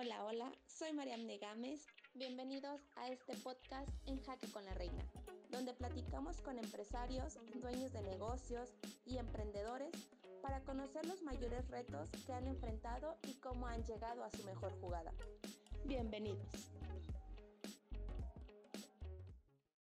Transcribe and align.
Hola, 0.00 0.24
hola, 0.26 0.52
soy 0.68 0.92
Mariam 0.92 1.26
Gámez. 1.40 1.84
Bienvenidos 2.14 2.80
a 2.94 3.08
este 3.08 3.34
podcast 3.38 3.88
en 4.06 4.22
Jaque 4.22 4.46
con 4.52 4.64
la 4.64 4.72
Reina, 4.74 5.04
donde 5.50 5.74
platicamos 5.74 6.40
con 6.40 6.56
empresarios, 6.56 7.36
dueños 7.56 7.92
de 7.92 8.02
negocios 8.02 8.76
y 9.04 9.18
emprendedores 9.18 9.90
para 10.40 10.60
conocer 10.60 11.04
los 11.04 11.22
mayores 11.22 11.68
retos 11.68 12.10
que 12.24 12.32
han 12.32 12.46
enfrentado 12.46 13.18
y 13.26 13.40
cómo 13.40 13.66
han 13.66 13.82
llegado 13.86 14.22
a 14.22 14.30
su 14.30 14.44
mejor 14.44 14.70
jugada. 14.80 15.12
Bienvenidos. 15.84 16.46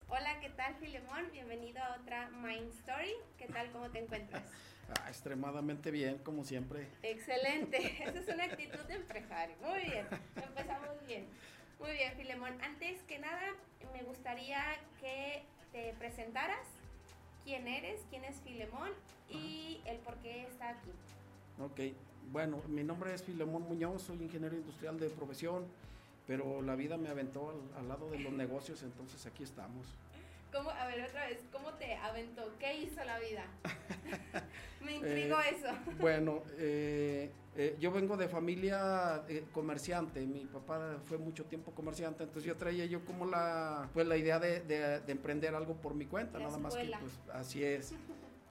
Hola, 0.10 0.38
¿qué 0.42 0.50
tal 0.50 0.76
Filemón? 0.82 1.32
Bienvenido 1.32 1.82
a 1.82 2.02
otra 2.02 2.30
Mind 2.30 2.74
Story. 2.74 3.14
¿Qué 3.38 3.48
tal? 3.48 3.72
¿Cómo 3.72 3.90
te 3.90 4.00
encuentras? 4.00 4.44
Ah, 5.00 5.10
extremadamente 5.10 5.92
bien, 5.92 6.18
como 6.20 6.44
siempre. 6.44 6.88
Excelente, 7.02 7.78
esa 8.04 8.20
es 8.20 8.28
una 8.28 8.46
actitud 8.46 8.80
de 8.88 8.96
empresario. 8.96 9.56
Muy 9.62 9.84
bien, 9.84 10.08
empezamos 10.36 11.08
bien. 11.08 11.26
Muy 11.80 11.92
bien, 11.92 12.14
Filemón. 12.16 12.54
Antes 12.62 13.02
que 13.04 13.20
nada, 13.20 13.56
me 13.94 14.04
gustaría 14.04 14.62
que 15.00 15.44
te 15.72 15.94
presentaras 15.94 16.66
quién 17.44 17.68
eres, 17.68 18.02
quién 18.10 18.24
es 18.24 18.38
Filemón 18.42 18.90
y 19.30 19.82
el 19.86 19.98
por 19.98 20.16
qué 20.18 20.44
está 20.44 20.70
aquí. 20.70 20.92
Ok, 21.60 21.96
bueno, 22.32 22.62
mi 22.68 22.84
nombre 22.84 23.14
es 23.14 23.24
Filemón 23.24 23.64
Muñoz, 23.64 24.04
soy 24.04 24.18
ingeniero 24.22 24.56
industrial 24.56 25.00
de 25.00 25.10
profesión, 25.10 25.66
pero 26.28 26.62
la 26.62 26.76
vida 26.76 26.98
me 26.98 27.10
aventó 27.10 27.50
al, 27.50 27.82
al 27.82 27.90
lado 27.90 28.10
de 28.10 28.20
los 28.20 28.34
negocios, 28.34 28.84
entonces 28.84 29.26
aquí 29.26 29.44
estamos. 29.44 29.88
¿Cómo, 30.54 30.70
a 30.70 30.86
ver, 30.86 31.04
otra 31.10 31.26
vez, 31.26 31.40
¿cómo 31.52 31.74
te 31.74 31.96
aventó? 31.96 32.44
¿Qué 32.60 32.78
hizo 32.78 33.04
la 33.04 33.18
vida? 33.18 33.44
Me 34.86 34.98
intrigó 34.98 35.40
eh, 35.40 35.56
eso. 35.58 35.68
Bueno, 36.00 36.44
eh, 36.60 37.32
eh, 37.56 37.76
yo 37.80 37.92
vengo 37.92 38.16
de 38.18 38.28
familia 38.28 39.24
comerciante. 39.52 40.22
Mi 40.28 40.46
papá 40.46 41.00
fue 41.06 41.18
mucho 41.18 41.46
tiempo 41.46 41.72
comerciante, 41.72 42.24
entonces 42.24 42.48
yo 42.48 42.56
traía 42.56 42.86
yo 42.86 43.04
como 43.04 43.26
la, 43.26 43.90
pues 43.94 44.06
la 44.06 44.16
idea 44.16 44.38
de, 44.38 44.60
de, 44.60 45.12
emprender 45.12 45.56
algo 45.56 45.76
por 45.76 45.96
mi 45.96 46.06
cuenta, 46.06 46.38
nada 46.38 46.60
más 46.60 46.76
que 46.76 46.92
pues 47.00 47.20
así 47.34 47.64
es. 47.64 47.96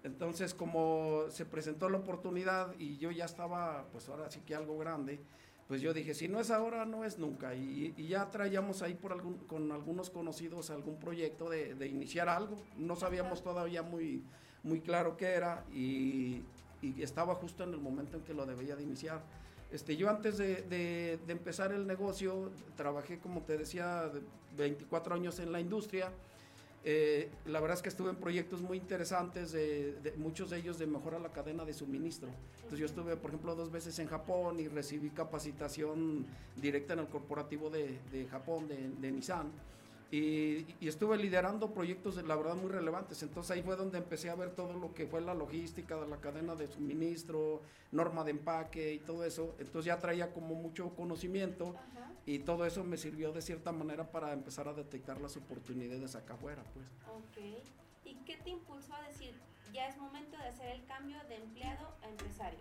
Entonces, 0.05 0.53
como 0.53 1.27
se 1.29 1.47
presentó 1.47 1.89
la 1.89 1.99
oportunidad 1.99 2.75
y 2.77 2.99
yo 2.99 3.13
ya 3.13 3.25
estaba, 3.25 3.87
pues 3.93 4.09
ahora 4.09 4.29
sí 4.33 4.41
que 4.41 4.53
algo 4.53 4.77
grande, 4.77 5.21
pues 5.69 5.81
yo 5.81 5.95
dije, 5.95 6.15
si 6.15 6.29
no 6.29 6.41
es 6.41 6.51
ahora, 6.51 6.85
no 6.85 7.05
es 7.05 7.19
nunca. 7.19 7.55
Y, 7.55 7.95
ya 8.09 8.31
traíamos 8.31 8.83
ahí 8.83 8.95
por 8.95 9.13
algún, 9.13 9.39
con 9.47 9.73
algunos 9.73 10.11
conocidos 10.11 10.71
algún 10.71 10.99
proyecto 10.99 11.49
de, 11.49 11.87
iniciar 11.87 12.29
algo. 12.29 12.57
No 12.77 12.97
sabíamos 12.97 13.43
todavía 13.43 13.83
muy, 13.83 14.23
muy 14.63 14.81
claro 14.81 15.17
qué 15.17 15.29
era 15.29 15.65
y, 15.73 16.43
estaba 16.99 17.37
justo 17.37 17.63
en 17.63 17.75
el 17.75 17.81
momento 17.81 18.17
en 18.17 18.25
que 18.25 18.35
lo 18.35 18.45
debía 18.45 18.75
de 18.75 18.83
iniciar. 18.83 19.23
Este, 19.71 19.97
yo 19.97 20.11
antes 20.11 20.37
de, 20.37 20.63
de, 20.63 21.33
empezar 21.33 21.73
el 21.73 21.87
negocio, 21.87 22.51
trabajé, 22.77 23.19
como 23.19 23.43
te 23.43 23.57
decía, 23.57 24.11
24 24.57 25.15
años 25.15 25.39
en 25.39 25.53
la 25.53 25.61
industria 25.61 26.11
eh, 26.85 27.31
la 27.47 27.61
verdad 27.61 27.77
es 27.77 27.83
que 27.83 27.89
estuve 27.89 28.11
en 28.11 28.17
proyectos 28.17 28.61
muy 28.61 28.77
interesantes, 28.77 29.53
de, 29.53 30.15
muchos 30.17 30.51
de 30.51 30.59
ellos 30.59 30.79
de 30.79 30.87
mejora 30.87 31.19
la 31.19 31.31
cadena 31.31 31.65
de 31.65 31.73
suministro. 31.73 32.29
Entonces 32.57 32.79
yo 32.81 32.87
estuve, 32.87 33.17
por 33.17 33.31
ejemplo, 33.31 33.55
dos 33.55 33.71
veces 33.71 33.99
en 33.99 34.09
Japón 34.09 34.59
y 34.59 34.69
recibí 34.69 35.11
capacitación 35.11 36.27
directa 36.57 36.95
en 36.95 37.01
el 37.01 37.07
corporativo 37.07 37.71
de, 37.71 38.27
Japón, 38.31 38.67
de, 38.67 38.89
de 39.01 39.13
Nissan. 39.13 39.53
Y, 40.13 40.67
estuve 40.87 41.17
liderando 41.17 41.73
proyectos, 41.73 42.17
de, 42.17 42.23
la 42.23 42.37
verdad, 42.37 42.55
muy 42.55 42.71
relevantes. 42.71 43.23
Entonces 43.23 43.51
ahí 43.51 43.63
fue 43.63 43.77
donde 43.77 43.97
empecé 43.97 44.29
a 44.29 44.35
ver 44.35 44.51
todo 44.51 44.75
lo 44.75 44.93
que 44.93 45.07
fue 45.07 45.23
la 45.23 45.33
logística 45.33 45.97
de 45.97 46.07
la 46.07 46.19
cadena 46.19 46.55
de 46.55 46.69
suministro, 46.69 47.63
norma 47.93 48.23
de 48.23 48.33
empaque 48.33 48.93
y 48.93 48.99
todo 48.99 49.25
eso. 49.25 49.57
Entonces 49.59 49.87
ya 49.87 49.99
traía 49.99 50.31
como 50.31 50.55
mucho 50.55 50.95
conocimiento 50.95 51.75
y 52.27 52.41
todo 52.41 52.67
eso 52.67 52.85
me 52.85 52.99
sirvió 52.99 53.33
de 53.33 53.41
cierta 53.41 53.73
manera 53.73 54.13
para 54.13 54.35
empezar 54.35 54.69
a 54.69 54.75
detectar 54.75 55.19
las 55.19 55.35
oportunidades 55.39 56.15
acá 56.15 56.35
afuera. 56.35 56.63
Pues. 56.75 56.87
Ok. 57.09 57.65
¿Y 58.05 58.17
qué 58.27 58.37
te 58.37 58.51
impulsó 58.51 58.93
a 58.95 59.09
decir, 59.09 59.35
ya 59.73 59.89
es 59.89 59.97
momento 59.97 60.37
de 60.37 60.45
hacer 60.45 60.69
el 60.69 60.85
cambio 60.85 61.17
de 61.27 61.37
empleado 61.37 61.89
a 62.03 62.09
empresario? 62.11 62.61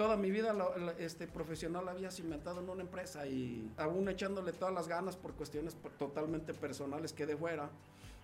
Toda 0.00 0.16
mi 0.16 0.30
vida 0.30 0.56
este, 0.98 1.26
profesional 1.26 1.86
había 1.86 2.10
cimentado 2.10 2.62
en 2.62 2.70
una 2.70 2.80
empresa 2.80 3.26
y 3.26 3.70
aún 3.76 4.08
echándole 4.08 4.54
todas 4.54 4.72
las 4.72 4.88
ganas 4.88 5.14
por 5.14 5.34
cuestiones 5.34 5.76
totalmente 5.98 6.54
personales 6.54 7.12
que 7.12 7.26
de 7.26 7.36
fuera. 7.36 7.68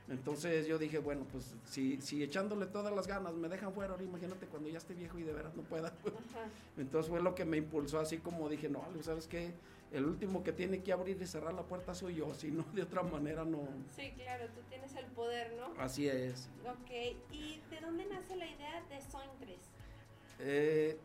Entonces 0.09 0.67
yo 0.67 0.79
dije, 0.79 1.01
bueno, 1.01 1.27
pues 1.31 1.55
si, 1.67 2.01
si 2.01 2.23
echándole 2.23 2.65
todas 2.65 2.95
las 2.95 3.07
ganas 3.07 3.35
me 3.35 3.51
dejan 3.51 3.75
fuera, 3.75 3.93
ahora 3.93 4.05
imagínate 4.05 4.47
cuando 4.47 4.71
ya 4.71 4.79
esté 4.79 4.95
viejo 4.95 5.19
y 5.19 5.25
de 5.25 5.35
veras 5.35 5.55
no 5.55 5.65
pueda. 5.65 5.93
Entonces 6.79 7.11
fue 7.11 7.21
lo 7.21 7.35
que 7.35 7.45
me 7.45 7.59
impulsó 7.59 8.01
así 8.01 8.17
como 8.17 8.49
dije, 8.49 8.71
no, 8.71 8.83
¿sabes 9.03 9.27
qué? 9.27 9.53
El 9.93 10.07
último 10.07 10.43
que 10.43 10.53
tiene 10.53 10.83
que 10.83 10.95
abrir 10.95 11.21
y 11.21 11.27
cerrar 11.27 11.53
la 11.53 11.65
puerta 11.65 11.95
soy 11.95 12.15
yo, 12.15 12.35
si 12.35 12.53
no, 12.53 12.65
de 12.73 12.85
otra 12.85 13.03
manera 13.03 13.45
no. 13.45 13.69
Sí, 13.95 14.15
claro, 14.17 14.47
tú 14.47 14.63
tienes 14.71 14.97
el 14.97 15.05
poder, 15.09 15.53
¿no? 15.53 15.79
Así 15.79 16.09
es. 16.09 16.49
Ok, 16.65 17.19
¿y 17.33 17.61
de 17.69 17.81
dónde 17.83 18.07
nace 18.07 18.35
la 18.35 18.47
idea 18.47 18.83
de 18.89 18.99
Soin 19.03 19.29
3? 19.41 19.59
Eh, 20.39 20.99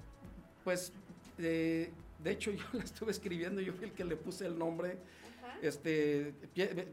pues 0.63 0.93
de 1.37 1.91
hecho 2.25 2.51
yo 2.51 2.63
la 2.73 2.83
estuve 2.83 3.11
escribiendo, 3.11 3.61
yo 3.61 3.73
fui 3.73 3.85
el 3.85 3.93
que 3.93 4.03
le 4.03 4.15
puse 4.15 4.45
el 4.45 4.57
nombre. 4.57 4.97
Este, 5.61 6.33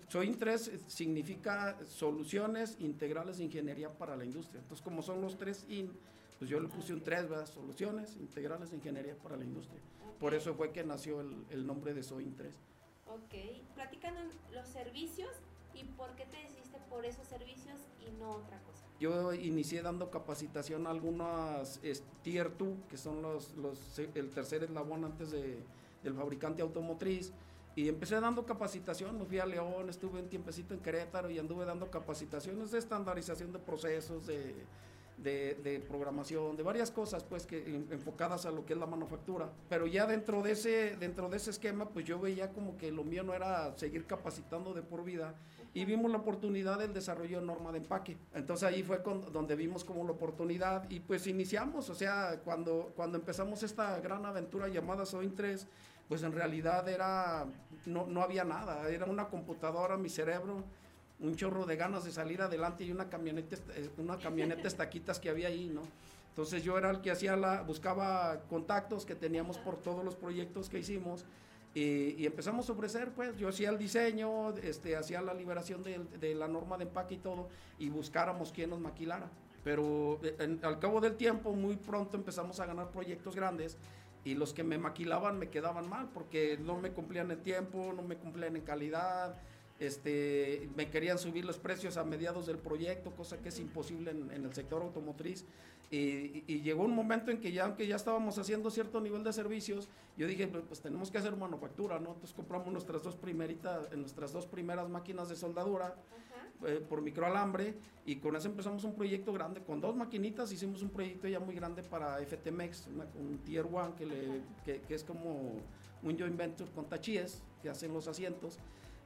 SOIN 0.09 0.39
3 0.39 0.73
significa 0.87 1.79
soluciones 1.87 2.77
integrales 2.81 3.39
de 3.39 3.45
ingeniería 3.45 3.91
para 3.91 4.15
la 4.15 4.25
industria. 4.25 4.61
Entonces, 4.61 4.84
como 4.84 5.01
son 5.01 5.23
los 5.23 5.39
tres 5.39 5.65
IN, 5.71 5.91
pues 6.39 6.51
yo 6.51 6.61
le 6.61 6.69
puse 6.69 6.93
un 6.93 7.03
3, 7.03 7.29
¿verdad? 7.31 7.47
Soluciones 7.47 8.17
integrales 8.17 8.71
de 8.71 8.77
ingeniería 8.77 9.17
para 9.17 9.37
la 9.37 9.45
industria. 9.45 9.81
Por 10.21 10.35
eso 10.35 10.55
fue 10.55 10.71
que 10.71 10.85
nació 10.85 11.21
el, 11.23 11.45
el 11.50 11.67
nombre 11.67 11.95
de 11.95 12.03
SOIN 12.03 12.35
3. 12.37 12.53
Ok, 13.06 13.35
platícanos 13.75 14.35
los 14.53 14.69
servicios 14.69 15.31
¿Y 15.75 15.84
por 15.84 16.15
qué 16.17 16.27
te 16.27 16.37
decidiste 16.39 16.79
por 16.91 17.05
esos 17.05 17.27
servicios 17.27 17.79
y 18.01 18.11
no 18.19 18.31
otra 18.31 18.59
cosa? 18.62 18.84
Yo 19.01 19.33
inicié 19.33 19.83
dando 19.83 20.11
capacitación 20.11 20.87
a 20.87 20.91
algunas 20.91 21.81
Tier 22.23 22.56
2, 22.56 22.69
que 22.89 22.97
son 22.97 23.23
los, 23.23 23.55
los, 23.56 23.99
el 23.99 24.31
tercer 24.31 24.65
eslabón 24.65 25.05
antes 25.05 25.31
de, 25.31 25.59
del 26.03 26.15
fabricante 26.15 26.62
automotriz. 26.62 27.33
Y 27.77 27.89
empecé 27.89 28.21
dando 28.21 28.45
capacitación, 28.45 29.17
me 29.17 29.25
fui 29.25 29.39
a 29.39 29.47
León, 29.47 29.89
estuve 29.89 30.21
un 30.21 30.29
tiempecito 30.29 30.75
en 30.75 30.81
Querétaro 30.81 31.31
y 31.31 31.39
anduve 31.39 31.65
dando 31.65 31.89
capacitaciones 31.91 32.73
de 32.73 32.79
estandarización 32.79 33.53
de 33.53 33.61
procesos, 33.61 34.27
de 34.27 34.67
de, 35.23 35.85
programación, 35.89 36.56
de 36.56 36.62
varias 36.62 36.91
cosas 36.91 37.25
pues 37.25 37.47
que 37.47 37.85
enfocadas 37.91 38.47
a 38.47 38.50
lo 38.50 38.65
que 38.65 38.75
es 38.75 38.79
la 38.79 38.87
manufactura. 38.87 39.50
Pero 39.69 39.87
ya 39.87 40.06
dentro 40.06 40.43
de 40.43 40.53
ese 40.53 40.97
dentro 40.97 41.29
de 41.29 41.37
ese 41.37 41.50
esquema 41.50 41.89
pues 41.89 42.05
yo 42.05 42.19
veía 42.19 42.53
como 42.53 42.77
que 42.77 42.91
lo 42.91 43.05
mío 43.05 43.23
no 43.23 43.35
era 43.35 43.77
seguir 43.77 44.06
capacitando 44.06 44.73
de 44.75 44.83
por 44.83 45.05
vida 45.05 45.35
y 45.75 45.84
vimos 45.84 46.11
la 46.11 46.19
oportunidad 46.19 46.79
del 46.79 46.93
desarrollo 46.93 47.41
de 47.41 47.47
norma 47.47 47.73
de 47.73 47.79
empaque. 47.79 48.17
Entonces 48.34 48.69
ahí 48.69 48.83
fue 48.83 49.03
con, 49.03 49.33
donde 49.33 49.55
vimos 49.56 49.84
como 49.84 50.05
la 50.05 50.12
oportunidad 50.12 50.89
y 50.91 51.01
pues 51.01 51.27
iniciamos, 51.27 51.89
o 51.91 51.95
sea, 51.95 52.41
cuando 52.45 52.93
cuando 52.97 53.19
empezamos 53.19 53.62
esta 53.62 54.01
gran 54.01 54.25
aventura 54.25 54.69
llamada 54.69 55.06
Soin 55.06 55.34
3, 55.34 55.67
pues 56.09 56.23
en 56.23 56.33
realidad 56.33 56.89
era 56.89 57.47
no, 57.87 58.06
no 58.06 58.23
había 58.23 58.45
nada, 58.45 58.89
era 58.89 59.06
una 59.06 59.29
computadora, 59.29 59.97
mi 59.97 60.09
cerebro 60.09 60.65
un 61.21 61.34
chorro 61.37 61.67
de 61.67 61.77
ganas 61.77 62.05
de 62.05 62.12
salir 62.12 62.43
adelante 62.43 62.85
y 62.85 62.93
una 62.93 63.09
camioneta, 63.09 63.56
eh, 63.75 63.91
una 63.99 64.19
camioneta 64.19 64.69
estaquitas 64.69 65.19
que 65.19 65.29
había 65.29 65.49
ahí, 65.49 65.71
¿no? 65.73 65.83
Entonces 66.31 66.62
yo 66.62 66.79
era 66.79 66.91
el 66.91 67.00
que 67.00 67.11
hacía 67.11 67.37
la, 67.37 67.62
buscaba 67.62 68.41
contactos 68.49 69.05
que 69.05 69.17
teníamos 69.17 69.59
por 69.59 69.77
todos 69.77 70.05
los 70.05 70.15
proyectos 70.15 70.69
que 70.69 70.79
hicimos 70.79 71.25
y, 71.75 72.27
empezamos 72.27 72.69
a 72.69 72.73
ofrecer, 72.73 73.12
pues 73.12 73.37
yo 73.37 73.49
hacía 73.49 73.71
el 73.71 73.79
diseño, 73.79 74.51
este, 74.56 74.97
hacía 74.97 75.21
la 75.21 75.34
liberación 75.34 75.83
de, 75.83 76.34
la 76.34 76.49
norma 76.49 76.77
de 76.77 76.84
empaque 76.84 77.15
y 77.15 77.19
todo 77.19 77.49
y 77.79 77.89
buscáramos 77.89 78.53
quién 78.53 78.71
nos 78.71 78.81
maquilara. 78.81 79.31
Pero 79.62 80.19
eh, 80.23 80.59
al 80.62 80.79
cabo 80.79 81.01
del 81.01 81.17
tiempo, 81.17 81.53
muy 81.53 81.77
pronto 81.77 82.17
empezamos 82.17 82.59
a 82.61 82.67
ganar 82.67 82.91
proyectos 82.91 83.37
grandes 83.37 83.76
y 84.25 84.35
los 84.35 84.53
que 84.53 84.65
me 84.65 84.79
maquilaban 84.79 85.38
me 85.38 85.50
quedaban 85.50 85.88
mal 85.88 86.09
porque 86.12 86.59
no 86.59 86.79
me 86.79 86.91
cumplían 86.93 87.31
el 87.31 87.43
tiempo, 87.43 87.93
no 87.94 88.03
me 88.03 88.17
cumplían 88.17 88.56
en 88.56 88.62
calidad 88.62 89.37
este, 89.79 90.69
me 90.77 90.91
querían 90.91 91.19
subir 91.19 91.45
los 91.45 91.59
precios 91.59 91.97
a 91.97 92.05
mediados 92.05 92.47
del 92.47 92.59
proyecto, 92.59 93.13
cosa 93.13 93.39
que 93.39 93.51
es 93.51 93.59
imposible 93.61 94.11
en, 94.11 94.45
el 94.45 94.53
sector 94.55 94.83
automotriz. 94.83 95.45
Y, 95.91 96.43
llegó 96.63 96.83
un 96.83 96.95
momento 96.95 97.31
en 97.31 97.41
que 97.41 97.53
ya, 97.53 97.65
aunque 97.65 97.87
ya 97.87 97.97
estábamos 97.97 98.37
haciendo 98.39 98.71
cierto 98.71 99.01
nivel 99.01 99.25
de 99.25 99.33
servicios, 99.33 99.89
yo 100.17 100.27
dije, 100.27 100.47
pues, 100.49 100.65
pues 100.67 100.81
tenemos 100.81 101.11
que 101.11 101.19
hacer 101.19 101.37
manufactura, 101.37 101.99
¿no? 101.99 102.11
Entonces 102.11 102.35
compramos 102.35 102.73
nuestras 102.73 103.03
dos, 103.03 103.17
primeritas, 103.17 103.91
nuestras 103.97 104.33
dos 104.33 104.47
primeras 104.47 104.89
máquinas 104.89 105.29
de 105.29 105.37
soldadura 105.37 105.95
eh, 106.67 106.85
por 106.87 107.01
microalambre 107.01 107.77
y 108.05 108.17
con 108.17 108.35
eso 108.35 108.49
empezamos 108.49 108.83
un 108.83 108.95
proyecto 108.95 109.33
grande. 109.33 109.63
Con 109.63 109.81
dos 109.81 109.95
maquinitas 109.95 110.51
hicimos 110.51 110.83
un 110.83 110.91
proyecto 110.91 111.29
ya 111.29 111.39
muy 111.39 111.55
grande 111.55 111.85
para 111.85 112.19
FTMX, 112.19 112.89
un 113.15 113.39
Tier 113.45 113.65
1 113.65 113.95
que, 113.97 114.43
que, 114.65 114.81
que 114.81 114.95
es 114.95 115.05
como 115.05 115.53
un 116.03 116.19
joint 116.19 116.37
venture 116.37 116.71
con 116.73 116.87
Tachíes, 116.87 117.43
que 117.63 117.71
hacen 117.71 117.93
los 117.93 118.09
asientos. 118.09 118.59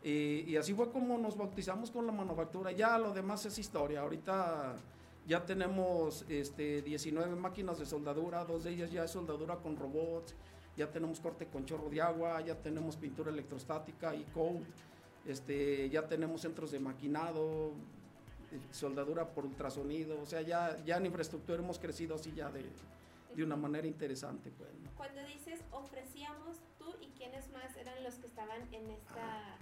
Y, 0.05 0.57
así 0.57 0.75
fue 0.75 0.91
como 0.91 1.17
nos 1.17 1.37
bautizamos 1.37 1.91
con 1.91 2.07
la 2.07 2.13
manufactura. 2.13 2.73
Ya 2.73 2.99
lo 2.99 3.13
demás 3.13 3.47
es 3.47 3.59
historia. 3.59 4.01
Ahorita 4.01 4.75
ya 5.27 5.45
tenemos 5.45 6.25
este, 6.29 6.83
19 6.83 7.37
máquinas 7.37 7.79
de 7.79 7.87
soldadura, 7.87 8.45
dos 8.45 8.65
de 8.65 8.71
ellas 8.71 8.91
ya 8.91 9.05
es 9.05 9.11
soldadura 9.11 9.57
con 9.57 9.77
robots. 9.77 10.35
ya 10.77 10.91
tenemos 10.91 11.21
corte 11.21 11.47
con 11.47 11.65
chorro 11.67 11.91
de 11.91 12.01
agua, 12.01 12.41
ya 12.41 12.57
tenemos 12.57 12.97
pintura 12.97 13.31
electrostática 13.31 14.15
y 14.15 14.25
code, 14.25 14.63
este, 15.27 15.91
ya 15.91 16.09
tenemos 16.09 16.41
centros 16.41 16.71
de 16.71 16.81
maquinado, 16.81 17.73
eh, 18.51 18.59
soldadura 18.71 19.29
por 19.29 19.45
ultrasonido, 19.45 20.19
o 20.19 20.25
sea, 20.25 20.41
ya, 20.41 20.83
ya 20.85 20.97
en 20.97 21.07
infraestructura 21.07 21.63
hemos 21.63 21.79
crecido 21.79 22.15
así 22.15 22.33
ya 22.33 22.51
de, 22.51 22.65
de 23.37 23.45
una 23.45 23.55
manera 23.55 23.87
interesante. 23.87 24.51
Pues, 24.51 24.71
Cuando 24.97 25.23
dices 25.25 25.61
ofrecíamos, 25.73 26.57
tú 26.79 26.95
y 27.03 27.09
quiénes 27.19 27.51
más 27.53 27.77
eran 27.77 28.03
los 28.03 28.15
que 28.15 28.27
estaban 28.27 28.63
en 28.73 28.91
esta 28.91 29.59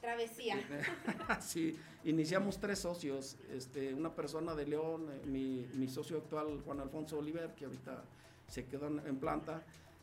travesía. 0.00 0.56
sí, 1.40 1.76
iniciamos 2.04 2.58
tres 2.58 2.78
socios, 2.78 3.36
este, 3.52 3.94
una 3.94 4.14
persona 4.14 4.54
de 4.54 4.66
León, 4.66 5.08
eh, 5.10 5.26
mi, 5.26 5.66
mi, 5.74 5.88
socio 5.88 6.18
actual 6.18 6.60
Juan 6.64 6.80
Alfonso 6.80 7.18
Oliver, 7.18 7.54
que 7.54 7.66
ahorita 7.66 8.02
se 8.46 8.66
quedó 8.66 8.86
en, 8.86 9.16
planta, 9.16 9.62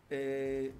eh, 0.09 0.71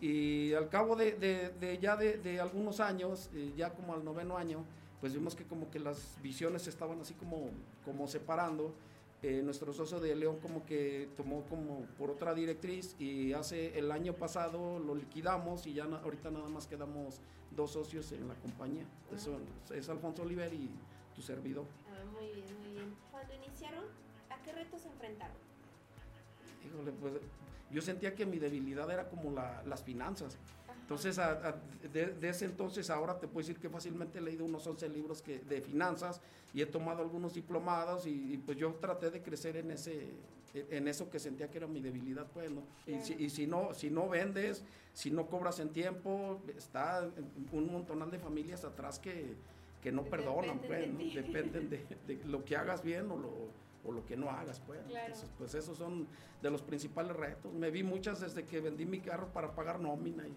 y, 0.00 0.52
al 0.54 0.68
cabo 0.68 0.96
de, 0.96 1.12
de, 1.12 1.78
ya 1.78 1.96
de, 1.96 2.40
algunos 2.40 2.80
años, 2.80 3.30
eh, 3.34 3.52
ya 3.56 3.70
como 3.70 3.94
al 3.94 4.04
noveno 4.04 4.36
año, 4.36 4.64
pues 5.00 5.12
vimos 5.12 5.34
que 5.34 5.44
como 5.44 5.70
que 5.70 5.78
las 5.78 6.18
visiones 6.22 6.66
estaban 6.66 7.00
así 7.00 7.14
como, 7.14 7.50
como 7.84 8.06
separando. 8.06 8.74
Nuestro 9.42 9.72
socio 9.72 10.00
de 10.00 10.14
León 10.14 10.38
como 10.40 10.64
que 10.66 11.08
tomó 11.16 11.44
como 11.44 11.80
por 11.98 12.10
otra 12.10 12.34
directriz 12.34 12.94
y 12.98 13.32
hace 13.32 13.78
el 13.78 13.90
año 13.90 14.14
pasado 14.14 14.78
lo 14.78 14.94
liquidamos 14.94 15.66
y 15.66 15.74
ya 15.74 15.84
ahorita 15.84 16.30
nada 16.30 16.48
más 16.48 16.66
quedamos 16.66 17.20
dos 17.50 17.72
socios 17.72 18.10
en 18.12 18.28
la 18.28 18.34
compañía. 18.34 18.84
es 19.74 19.88
Alfonso 19.88 20.22
Oliver 20.22 20.52
y 20.52 20.70
tu 21.14 21.22
servidor. 21.22 21.64
Ah, 21.88 22.04
muy 22.12 22.26
bien, 22.26 22.58
muy 22.58 22.72
bien. 22.72 22.94
Cuando 23.10 23.34
iniciaron, 23.34 23.84
¿a 24.30 24.42
qué 24.42 24.52
retos 24.52 24.82
se 24.82 24.88
enfrentaron? 24.88 25.36
Híjole, 26.66 26.92
pues 26.92 27.14
yo 27.70 27.80
sentía 27.80 28.14
que 28.14 28.26
mi 28.26 28.38
debilidad 28.38 28.90
era 28.90 29.08
como 29.08 29.30
las 29.30 29.82
finanzas. 29.82 30.38
Entonces, 30.84 31.18
de, 31.94 32.28
ese 32.28 32.44
entonces, 32.44 32.90
ahora 32.90 33.18
te 33.18 33.26
puedo 33.26 33.46
decir 33.46 33.58
que 33.58 33.70
fácilmente 33.70 34.18
he 34.18 34.20
leído 34.20 34.44
unos 34.44 34.66
11 34.66 34.90
libros 34.90 35.22
que, 35.22 35.38
de 35.38 35.62
finanzas 35.62 36.20
y 36.52 36.60
he 36.60 36.66
tomado 36.66 37.00
algunos 37.00 37.32
diplomados 37.32 38.06
y, 38.06 38.38
pues 38.44 38.58
yo 38.58 38.74
traté 38.74 39.10
de 39.10 39.22
crecer 39.22 39.56
en 39.56 39.70
ese 39.70 40.10
en 40.70 40.86
eso 40.86 41.10
que 41.10 41.18
sentía 41.18 41.50
que 41.50 41.58
era 41.58 41.66
mi 41.66 41.80
debilidad, 41.80 42.26
pues, 42.32 42.48
¿no? 42.48 42.62
Y, 42.86 43.00
si, 43.00 43.14
y 43.14 43.28
si 43.28 43.46
no 43.46 43.74
si 43.74 43.90
no 43.90 44.08
vendes, 44.08 44.62
si 44.92 45.10
no 45.10 45.26
cobras 45.26 45.58
en 45.58 45.70
tiempo, 45.70 46.40
está 46.56 47.10
un 47.50 47.72
montonal 47.72 48.10
de 48.10 48.20
familias 48.20 48.64
atrás 48.64 49.00
que, 49.00 49.34
que 49.82 49.90
no 49.90 50.04
perdonan, 50.04 50.60
pues, 50.60 50.86
¿no? 50.86 50.98
Dependen 50.98 51.70
de, 51.70 51.78
de, 52.06 52.24
lo 52.26 52.44
que 52.44 52.56
hagas 52.56 52.84
bien 52.84 53.10
o 53.10 53.16
lo, 53.16 53.32
o 53.84 53.90
lo 53.90 54.04
que 54.04 54.16
no 54.16 54.30
hagas, 54.30 54.60
pues. 54.60 54.80
Entonces, 54.86 55.30
pues 55.38 55.54
esos 55.54 55.78
son 55.78 56.06
de 56.42 56.50
los 56.50 56.62
principales 56.62 57.16
retos. 57.16 57.52
Me 57.52 57.70
vi 57.70 57.82
muchas 57.82 58.20
desde 58.20 58.44
que 58.44 58.60
vendí 58.60 58.84
mi 58.84 59.00
carro 59.00 59.32
para 59.32 59.54
pagar 59.54 59.80
nómina 59.80 60.28
y 60.28 60.34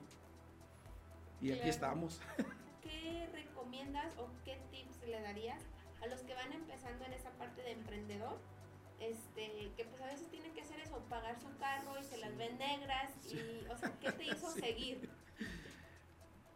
y 1.41 1.51
aquí 1.51 1.69
estamos. 1.69 2.19
¿Qué 2.81 3.27
recomiendas 3.33 4.13
o 4.17 4.29
qué 4.43 4.59
tips 4.71 5.07
le 5.07 5.21
darías 5.21 5.61
a 6.01 6.07
los 6.07 6.21
que 6.21 6.33
van 6.33 6.51
empezando 6.53 7.05
en 7.05 7.13
esa 7.13 7.31
parte 7.31 7.61
de 7.61 7.71
emprendedor? 7.71 8.37
Este, 8.99 9.71
que 9.77 9.85
pues 9.85 10.01
a 10.01 10.07
veces 10.07 10.27
tienen 10.29 10.53
que 10.53 10.61
hacer 10.61 10.79
eso, 10.79 10.97
pagar 11.09 11.39
su 11.39 11.55
carro 11.59 11.99
y 11.99 12.03
se 12.03 12.17
las 12.17 12.35
ven 12.35 12.57
negras 12.57 13.13
y, 13.31 13.69
o 13.69 13.77
sea, 13.77 13.93
¿qué 13.99 14.11
te 14.11 14.25
hizo 14.25 14.49
seguir? 14.51 15.09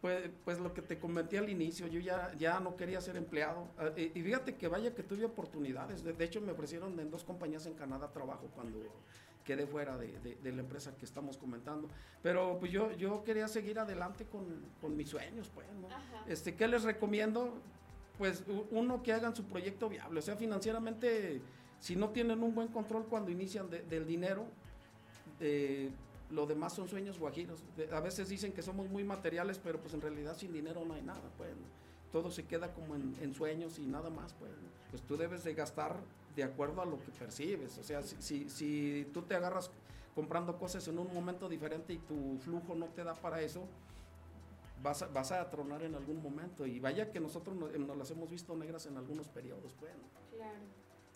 Pues, 0.01 0.31
pues 0.43 0.57
lo 0.57 0.73
que 0.73 0.81
te 0.81 0.97
comenté 0.97 1.37
al 1.37 1.49
inicio, 1.49 1.85
yo 1.85 1.99
ya, 1.99 2.33
ya 2.39 2.59
no 2.59 2.75
quería 2.75 2.99
ser 2.99 3.15
empleado. 3.15 3.67
Ah, 3.77 3.91
y, 3.95 4.09
fíjate 4.09 4.55
que 4.55 4.67
vaya 4.67 4.95
que 4.95 5.03
tuve 5.03 5.23
oportunidades. 5.25 6.03
De, 6.03 6.13
de, 6.13 6.25
hecho, 6.25 6.41
me 6.41 6.53
ofrecieron 6.53 6.99
en 6.99 7.11
dos 7.11 7.23
compañías 7.23 7.67
en 7.67 7.75
Canadá 7.75 8.11
trabajo 8.11 8.49
cuando 8.55 8.79
quedé 9.43 9.65
fuera 9.65 9.97
de, 9.97 10.17
de, 10.19 10.51
la 10.51 10.61
empresa 10.61 10.95
que 10.95 11.05
estamos 11.05 11.37
comentando. 11.37 11.87
Pero 12.21 12.57
pues 12.59 12.71
yo, 12.71 12.91
yo 12.93 13.23
quería 13.23 13.47
seguir 13.47 13.79
adelante 13.79 14.25
con, 14.25 14.45
con 14.79 14.95
mis 14.95 15.09
sueños, 15.09 15.49
pues, 15.53 15.67
¿no? 15.73 15.87
Este, 16.27 16.55
¿Qué 16.55 16.67
les 16.67 16.83
recomiendo? 16.83 17.53
Pues 18.17 18.43
uno 18.69 19.01
que 19.01 19.13
hagan 19.13 19.35
su 19.35 19.45
proyecto 19.45 19.89
viable, 19.89 20.19
o 20.19 20.21
sea, 20.21 20.35
financieramente, 20.35 21.41
si 21.79 21.95
no 21.95 22.09
tienen 22.09 22.43
un 22.43 22.53
buen 22.53 22.67
control 22.67 23.05
cuando 23.05 23.31
inician 23.31 23.69
del 23.69 24.05
dinero, 24.05 24.45
eh, 25.39 25.89
lo 26.29 26.45
demás 26.45 26.73
son 26.73 26.87
sueños 26.87 27.17
guajiros. 27.17 27.63
A 27.91 27.99
veces 27.99 28.29
dicen 28.29 28.53
que 28.53 28.61
somos 28.61 28.87
muy 28.89 29.03
materiales, 29.03 29.59
pero 29.63 29.79
pues 29.79 29.93
en 29.93 30.01
realidad 30.01 30.37
sin 30.37 30.53
dinero 30.53 30.85
no 30.85 30.93
hay 30.93 31.01
nada, 31.01 31.29
pues. 31.37 31.49
Todo 32.11 32.29
se 32.29 32.45
queda 32.45 32.73
como 32.73 32.95
en, 32.95 33.15
en 33.21 33.33
sueños 33.33 33.79
y 33.79 33.87
nada 33.87 34.09
más, 34.09 34.33
pues. 34.33 34.51
Pues 34.91 35.01
tú 35.03 35.17
debes 35.17 35.43
de 35.43 35.53
gastar 35.53 35.95
de 36.35 36.43
acuerdo 36.43 36.81
a 36.81 36.85
lo 36.85 36.99
que 36.99 37.11
percibes. 37.11 37.77
O 37.77 37.83
sea, 37.83 38.01
si, 38.01 38.49
si, 38.49 39.07
tú 39.13 39.21
te 39.23 39.35
agarras 39.35 39.71
comprando 40.15 40.57
cosas 40.57 40.87
en 40.87 40.99
un 40.99 41.13
momento 41.13 41.47
diferente 41.47 41.93
y 41.93 41.97
tu 41.97 42.37
flujo 42.39 42.75
no 42.75 42.87
te 42.87 43.03
da 43.03 43.13
para 43.13 43.41
eso, 43.41 43.67
vas 44.81 45.01
a, 45.01 45.07
vas 45.07 45.31
a 45.31 45.49
tronar 45.49 45.83
en 45.83 45.95
algún 45.95 46.21
momento. 46.21 46.65
Y 46.65 46.79
vaya 46.79 47.11
que 47.11 47.19
nosotros 47.19 47.55
nos, 47.55 47.97
las 47.97 48.11
hemos 48.11 48.29
visto 48.29 48.55
negras 48.55 48.85
en 48.85 48.97
algunos 48.97 49.27
periodos. 49.29 49.75
Bueno. 49.79 50.01
Claro. 50.31 50.59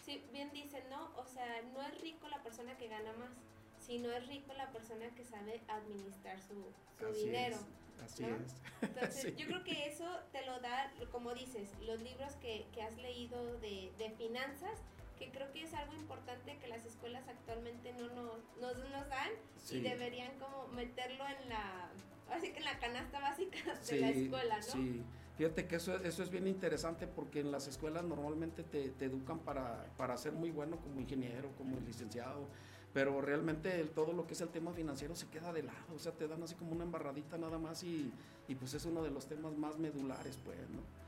Sí, 0.04 0.24
bien 0.32 0.52
dicen, 0.52 0.84
¿no? 0.90 1.12
O 1.18 1.26
sea, 1.26 1.62
no 1.74 1.82
es 1.82 2.00
rico 2.02 2.28
la 2.28 2.44
persona 2.44 2.78
que 2.78 2.88
gana 2.88 3.12
más, 3.14 3.32
sino 3.80 4.12
es 4.12 4.28
rico 4.28 4.54
la 4.54 4.72
persona 4.72 5.10
que 5.16 5.24
sabe 5.24 5.62
administrar 5.68 6.40
su, 6.42 6.66
su 7.00 7.12
dinero. 7.14 7.58
Así 8.04 8.24
es. 8.24 8.62
Entonces, 8.82 9.36
yo 9.36 9.48
creo 9.48 9.64
que 9.64 9.88
eso 9.88 10.06
te 10.32 10.46
lo 10.46 10.60
da, 10.60 10.92
como 11.12 11.34
dices, 11.34 11.70
los 11.82 12.02
libros 12.02 12.34
que, 12.36 12.68
que 12.74 12.84
has 12.84 12.96
leído 12.98 13.58
de, 13.60 13.92
de 13.98 14.12
finanzas 14.12 14.82
que 15.18 15.32
creo 15.32 15.52
que 15.52 15.64
es 15.64 15.74
algo 15.74 15.94
importante 15.94 16.58
que 16.58 16.68
las 16.68 16.86
escuelas 16.86 17.28
actualmente 17.28 17.94
no 17.94 18.08
nos, 18.10 18.38
nos, 18.60 19.10
dan 19.10 19.32
y 19.72 19.80
deberían 19.80 20.38
como 20.40 20.68
meterlo 20.70 21.24
en 21.28 21.50
la, 21.50 21.90
así 22.32 22.52
que 22.52 22.60
en 22.60 22.66
la 22.66 22.80
canasta 22.80 23.20
básica 23.20 23.58
de 23.90 24.00
la 24.00 24.10
escuela, 24.10 24.58
¿no? 24.58 24.64
Sí, 24.64 25.04
fíjate 25.38 25.68
que 25.68 25.76
eso, 25.78 25.96
eso 26.04 26.24
es 26.24 26.30
bien 26.30 26.48
interesante 26.48 27.08
porque 27.08 27.40
en 27.40 27.52
las 27.52 27.68
escuelas 27.68 28.04
normalmente 28.04 28.64
te, 28.64 28.90
te 28.90 29.06
educan 29.06 29.40
para, 29.40 29.86
para 29.98 30.18
ser 30.18 30.34
muy 30.34 30.52
bueno 30.52 30.78
como 30.78 31.00
ingeniero, 31.00 31.50
como 31.58 31.80
licenciado, 31.80 32.48
pero 32.94 33.22
realmente 33.22 33.84
todo 33.94 34.14
lo 34.14 34.28
que 34.28 34.34
es 34.34 34.42
el 34.42 34.50
tema 34.50 34.74
financiero 34.74 35.16
se 35.16 35.28
queda 35.28 35.52
de 35.54 35.64
lado, 35.64 35.94
o 35.94 36.00
sea, 36.00 36.12
te 36.12 36.28
dan 36.28 36.44
así 36.44 36.56
como 36.56 36.72
una 36.72 36.84
embarradita 36.84 37.38
nada 37.38 37.58
más 37.58 37.84
y, 37.84 38.12
y 38.48 38.56
pues 38.56 38.74
es 38.74 38.86
uno 38.86 39.04
de 39.04 39.12
los 39.12 39.28
temas 39.28 39.58
más 39.58 39.78
medulares, 39.78 40.38
pues, 40.44 40.58
¿no? 40.70 41.05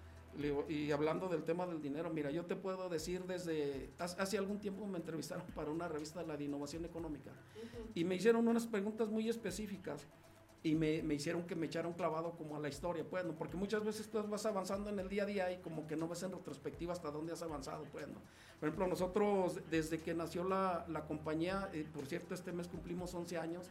Y 0.70 0.92
hablando 0.92 1.28
del 1.30 1.44
tema 1.44 1.66
del 1.66 1.82
dinero, 1.82 2.12
mira, 2.12 2.30
yo 2.30 2.46
te 2.46 2.56
puedo 2.56 2.90
decir 2.90 3.24
desde 3.26 3.90
hace 3.98 4.38
algún 4.38 4.60
tiempo 4.60 4.86
me 4.86 4.98
entrevistaron 4.98 5.46
para 5.56 5.72
una 5.72 5.88
revista 5.88 6.22
de 6.22 6.28
la 6.28 6.38
de 6.38 6.44
innovación 6.44 6.86
económica 6.86 7.32
y 7.96 8.04
me 8.04 8.16
hicieron 8.16 8.48
unas 8.48 8.68
preguntas 8.68 9.10
muy 9.10 9.30
específicas 9.30 10.06
y 10.62 10.76
me, 10.76 11.02
me, 11.02 11.16
hicieron 11.16 11.44
que 11.44 11.56
me 11.56 11.68
echara 11.68 11.88
un 11.88 11.94
clavado 11.94 12.32
como 12.32 12.56
a 12.56 12.60
la 12.60 12.68
historia, 12.68 13.04
pues, 13.10 13.26
¿no? 13.26 13.34
porque 13.34 13.58
muchas 13.58 13.84
veces 13.84 14.10
tú 14.10 14.22
vas 14.28 14.46
avanzando 14.46 14.90
en 14.90 15.00
el 15.00 15.08
día 15.08 15.24
a 15.24 15.26
día 15.26 15.52
y 15.52 15.58
como 15.58 15.88
que 15.88 15.96
no 15.96 16.08
ves 16.08 16.24
en 16.24 16.32
retrospectiva 16.32 16.94
hasta 16.94 17.10
dónde 17.10 17.34
has 17.34 17.42
avanzado, 17.42 17.86
pues, 17.92 18.08
¿no? 18.08 18.20
Por 18.60 18.70
ejemplo, 18.70 18.88
nosotros 18.88 19.60
desde 19.70 20.00
que 20.00 20.14
nació 20.14 20.44
la, 20.44 20.86
la 20.90 21.06
compañía, 21.06 21.70
eh, 21.74 21.86
por 21.94 22.08
cierto, 22.08 22.34
este 22.34 22.52
mes 22.52 22.68
cumplimos 22.68 23.14
11 23.14 23.38
años 23.38 23.70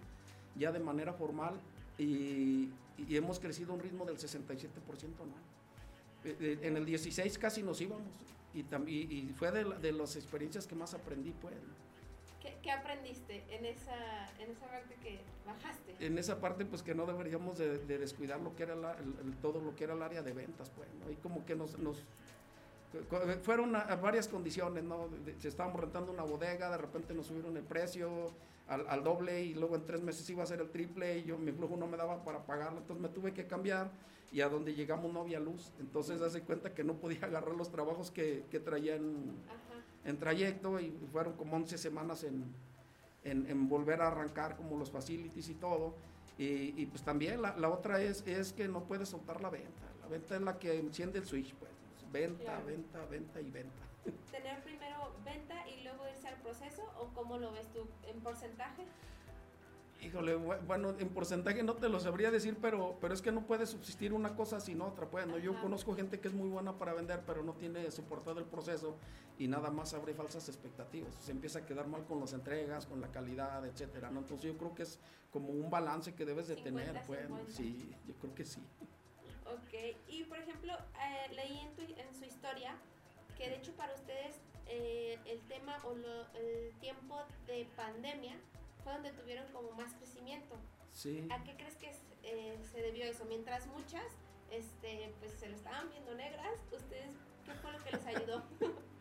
ya 0.57 0.73
de 0.73 0.79
manera 0.79 1.13
formal 1.13 1.55
y, 1.99 2.71
y 2.97 3.17
hemos 3.17 3.41
crecido 3.41 3.73
a 3.73 3.75
un 3.75 3.81
ritmo 3.81 4.05
del 4.05 4.17
67% 4.17 4.69
anual. 5.21 5.56
Eh, 6.27 6.59
en 6.63 6.77
el 6.77 6.85
16 6.85 7.39
casi 7.39 7.63
nos 7.63 7.81
íbamos 7.81 8.13
y, 8.53 8.61
y 8.93 9.33
fue 9.37 9.53
de, 9.53 9.65
de, 9.65 9.93
las 9.93 10.17
experiencias 10.17 10.67
que 10.67 10.75
más 10.75 10.95
aprendí 10.95 11.33
pues. 11.41 11.55
¿Qué, 12.63 12.71
aprendiste 12.71 13.45
en 13.51 13.65
esa, 13.65 14.29
en 14.39 14.51
esa 14.51 14.67
parte 14.67 14.95
que 15.03 15.21
bajaste? 15.45 15.97
En 16.05 16.19
esa 16.19 16.41
parte 16.41 16.65
pues 16.65 16.83
que 16.83 16.95
no 16.95 17.07
deberíamos 17.07 17.59
de, 17.59 17.79
descuidar 17.79 18.41
lo 18.41 18.55
que 18.57 18.65
era 18.65 18.75
todo 19.43 19.61
lo 19.61 19.75
que 19.77 19.85
era 19.85 19.95
el 19.95 20.03
área 20.03 20.23
de 20.23 20.33
ventas 20.33 20.71
pues, 20.71 20.89
¿no? 20.95 21.11
Y 21.11 21.17
como 21.17 21.45
que 21.45 21.55
nos, 21.55 21.79
nos 21.79 22.03
fueron 23.43 23.73
varias 23.73 24.29
condiciones, 24.29 24.85
¿no? 24.85 25.09
Se 25.39 25.49
estábamos 25.49 25.81
rentando 25.81 26.13
una 26.13 26.23
bodega, 26.23 26.71
de 26.71 26.79
repente 26.79 27.15
nos 27.15 27.27
subieron 27.27 27.57
el 27.57 27.65
precio 27.65 28.33
al, 28.69 28.87
al, 28.89 29.05
doble 29.05 29.43
y 29.43 29.55
luego 29.55 29.77
en 29.77 29.87
tres 29.87 30.03
meses 30.03 30.29
iba 30.31 30.43
a 30.43 30.47
ser 30.47 30.61
el 30.61 30.71
triple 30.71 31.19
y 31.19 31.25
yo 31.25 31.39
mi 31.39 31.53
flujo 31.53 31.77
no 31.77 31.87
me 31.87 31.97
daba 31.97 32.25
para 32.25 32.45
pagarlo, 32.45 32.79
entonces 32.79 33.03
me 33.03 33.09
tuve 33.09 33.33
que 33.33 33.47
cambiar 33.47 33.91
y 34.33 34.41
a 34.41 34.49
donde 34.49 34.75
llegamos 34.75 35.13
no 35.13 35.21
había 35.21 35.41
luz. 35.41 35.73
Entonces 35.81 36.21
hace 36.21 36.43
cuenta 36.43 36.75
que 36.75 36.85
no 36.85 36.95
podía 36.95 37.21
agarrar 37.23 37.55
los 37.55 37.71
trabajos 37.71 38.11
que, 38.11 38.45
que 38.51 38.61
traía 38.61 38.97
en, 38.97 40.19
trayecto 40.19 40.79
y 40.79 40.97
fueron 41.11 41.33
como 41.33 41.57
11 41.57 41.79
semanas 41.79 42.23
en, 42.25 42.45
en, 43.25 43.69
volver 43.69 44.01
a 44.03 44.09
arrancar 44.09 44.57
como 44.57 44.79
los 44.79 44.91
facilities 44.91 45.49
y 45.49 45.55
todo. 45.55 45.95
Y, 46.39 46.81
y 46.81 46.87
pues 46.87 47.03
también 47.03 47.43
la, 47.43 47.57
la, 47.57 47.71
otra 47.71 48.01
es, 48.01 48.25
es 48.27 48.53
que 48.53 48.69
no 48.69 48.85
puedes 48.85 49.09
soltar 49.09 49.41
la 49.41 49.51
venta. 49.51 49.83
La 50.01 50.09
venta 50.09 50.37
es 50.37 50.43
la 50.43 50.59
que 50.59 50.79
enciende 50.79 51.19
el 51.19 51.27
switch, 51.27 51.55
pues. 51.55 51.76
Venta, 52.13 52.61
venta, 52.67 53.05
venta 53.07 53.41
y 53.41 53.51
venta. 53.51 53.83
¿Tener 54.31 54.63
primero 54.63 55.13
venta 55.25 55.69
y 55.69 55.83
luego 55.83 56.09
irse 56.09 56.29
al 56.29 56.37
proceso 56.41 56.83
o 57.01 57.09
cómo 57.15 57.39
lo 57.39 57.53
ves 57.53 57.67
tú 57.73 57.87
en 58.07 58.21
porcentaje? 58.21 58.85
Híjole, 60.03 60.37
bueno, 60.37 60.95
en 60.99 61.09
porcentaje 61.09 61.63
no 61.63 61.75
te 61.75 61.89
lo 61.89 61.99
sabría 61.99 62.31
decir, 62.31 62.59
pero, 62.61 62.99
pero 63.01 63.15
es 63.15 63.23
que 63.23 63.33
no 63.33 63.47
puede 63.47 63.67
subsistir 63.67 64.13
una 64.13 64.37
cosa 64.37 64.61
sin 64.61 64.81
otra. 64.83 65.07
Pues, 65.07 65.27
¿no? 65.27 65.39
Yo 65.39 65.61
conozco 65.61 65.97
gente 65.97 66.21
que 66.21 66.29
es 66.29 66.35
muy 66.35 66.49
buena 66.49 66.79
para 66.79 66.93
vender, 66.93 67.23
pero 67.27 67.43
no 67.43 67.55
tiene 67.55 67.91
soportado 67.91 68.39
el 68.39 68.45
proceso 68.45 68.97
y 69.39 69.49
nada 69.49 69.71
más 69.71 69.95
abre 69.95 70.13
falsas 70.15 70.49
expectativas. 70.49 71.15
Se 71.21 71.33
empieza 71.33 71.61
a 71.61 71.67
quedar 71.67 71.89
mal 71.89 72.05
con 72.05 72.21
las 72.21 72.35
entregas, 72.35 72.87
con 72.87 73.01
la 73.01 73.11
calidad, 73.11 73.65
etcétera. 73.67 74.11
¿no? 74.11 74.21
Entonces 74.21 74.53
yo 74.53 74.59
creo 74.59 74.75
que 74.75 74.83
es 74.83 75.01
como 75.33 75.49
un 75.49 75.71
balance 75.71 76.15
que 76.15 76.25
debes 76.27 76.47
de 76.49 76.57
tener. 76.57 77.03
Pues, 77.07 77.27
sí, 77.49 77.91
yo 78.07 78.15
creo 78.17 78.35
que 78.35 78.45
sí. 78.45 78.61
Ok, 79.55 79.97
y 80.09 80.25
por 80.25 80.39
ejemplo, 80.39 80.73
eh, 80.75 81.35
leí 81.35 81.59
en, 81.61 81.75
tu, 81.75 81.83
en 81.83 82.15
su 82.15 82.25
historia 82.25 82.77
que 83.37 83.49
de 83.49 83.57
hecho 83.57 83.73
para 83.73 83.95
ustedes 83.95 84.41
eh, 84.67 85.19
el 85.27 85.41
tema 85.43 85.77
o 85.85 85.95
el 86.35 86.73
tiempo 86.81 87.23
de 87.47 87.67
pandemia 87.77 88.35
fue 88.83 88.93
donde 88.93 89.13
tuvieron 89.13 89.47
como 89.53 89.71
más 89.73 89.95
crecimiento. 89.95 90.57
Sí. 90.93 91.29
¿A 91.31 91.45
qué 91.45 91.55
crees 91.57 91.77
que 91.77 91.93
eh, 92.23 92.59
se 92.73 92.81
debió 92.81 93.05
eso? 93.05 93.25
Mientras 93.27 93.67
muchas 93.67 94.07
este, 94.51 95.13
pues 95.21 95.33
se 95.33 95.49
lo 95.49 95.57
estaban 95.57 95.91
viendo 95.91 96.15
negras, 96.15 96.59
¿ustedes 96.73 97.11
qué 97.45 97.53
fue 97.55 97.73
lo 97.73 97.85
que 97.85 97.91
les 97.93 98.07
ayudó? 98.07 98.43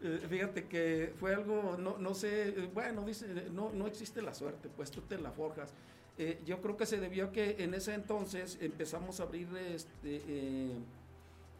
Fíjate 0.28 0.66
que 0.66 1.14
fue 1.18 1.34
algo, 1.34 1.76
no, 1.78 1.98
no 1.98 2.14
sé, 2.14 2.68
bueno, 2.74 3.02
dice, 3.04 3.26
no, 3.50 3.70
no 3.72 3.86
existe 3.86 4.22
la 4.22 4.34
suerte, 4.34 4.68
pues 4.68 4.90
tú 4.90 5.00
te 5.02 5.18
la 5.18 5.30
forjas. 5.32 5.72
Eh, 6.18 6.40
yo 6.46 6.62
creo 6.62 6.76
que 6.76 6.86
se 6.86 6.98
debió 6.98 7.30
que 7.30 7.56
en 7.58 7.74
ese 7.74 7.92
entonces 7.94 8.56
empezamos 8.60 9.20
a 9.20 9.24
abrir 9.24 9.48
este, 9.56 10.22
eh, 10.26 10.72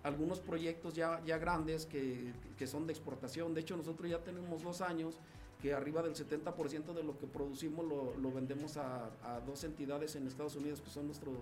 algunos 0.02 0.40
proyectos 0.40 0.94
ya, 0.94 1.22
ya 1.26 1.36
grandes 1.36 1.84
que, 1.84 2.32
que, 2.56 2.66
son 2.66 2.86
de 2.86 2.92
exportación. 2.92 3.52
De 3.52 3.60
hecho, 3.60 3.76
nosotros 3.76 4.10
ya 4.10 4.18
tenemos 4.18 4.62
dos 4.62 4.80
años 4.80 5.18
que 5.60 5.74
arriba 5.74 6.02
del 6.02 6.14
70% 6.14 6.94
de 6.94 7.02
lo 7.02 7.18
que 7.18 7.26
producimos 7.26 7.84
lo, 7.84 8.14
lo 8.16 8.30
vendemos 8.30 8.76
a, 8.78 9.10
a, 9.24 9.40
dos 9.40 9.62
entidades 9.64 10.16
en 10.16 10.26
Estados 10.26 10.56
Unidos 10.56 10.80
que 10.80 10.90
son 10.90 11.06
nuestros 11.06 11.36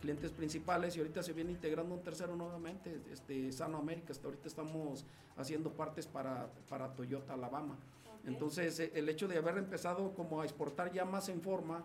clientes 0.00 0.30
principales 0.32 0.96
y 0.96 1.00
ahorita 1.00 1.22
se 1.22 1.32
viene 1.32 1.50
integrando 1.50 1.94
un 1.94 2.02
tercero 2.02 2.36
nuevamente, 2.36 3.00
este, 3.12 3.52
Sano 3.52 3.78
América. 3.78 4.12
Hasta 4.12 4.26
ahorita 4.26 4.48
estamos 4.48 5.04
haciendo 5.36 5.70
partes 5.70 6.06
para, 6.06 6.48
para 6.68 6.94
Toyota 6.94 7.34
Alabama. 7.34 7.76
Entonces, 8.26 8.80
el 8.80 9.08
hecho 9.10 9.28
de 9.28 9.36
haber 9.36 9.58
empezado 9.58 10.14
como 10.14 10.40
a 10.40 10.44
exportar 10.44 10.92
ya 10.92 11.04
más 11.04 11.28
en 11.28 11.42
forma, 11.42 11.84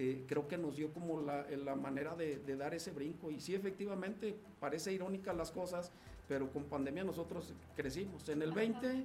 eh, 0.00 0.24
creo 0.28 0.46
que 0.46 0.56
nos 0.56 0.76
dio 0.76 0.92
como 0.92 1.20
la, 1.20 1.44
la 1.64 1.74
manera 1.74 2.14
de, 2.14 2.38
de, 2.38 2.56
dar 2.56 2.72
ese 2.72 2.92
brinco. 2.92 3.32
Y 3.32 3.40
sí, 3.40 3.56
efectivamente, 3.56 4.38
parece 4.60 4.92
irónica 4.92 5.32
las 5.32 5.50
cosas, 5.50 5.90
pero 6.28 6.52
con 6.52 6.64
pandemia 6.66 7.02
nosotros 7.02 7.52
crecimos. 7.74 8.28
En 8.28 8.42
el 8.42 8.52
20, 8.52 9.04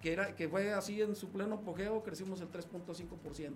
que, 0.00 0.12
era, 0.14 0.34
que 0.34 0.48
fue 0.48 0.72
así 0.72 1.02
en 1.02 1.14
su 1.14 1.28
pleno 1.28 1.56
apogeo, 1.56 2.02
crecimos 2.02 2.40
el 2.40 2.50
3.5%. 2.50 3.52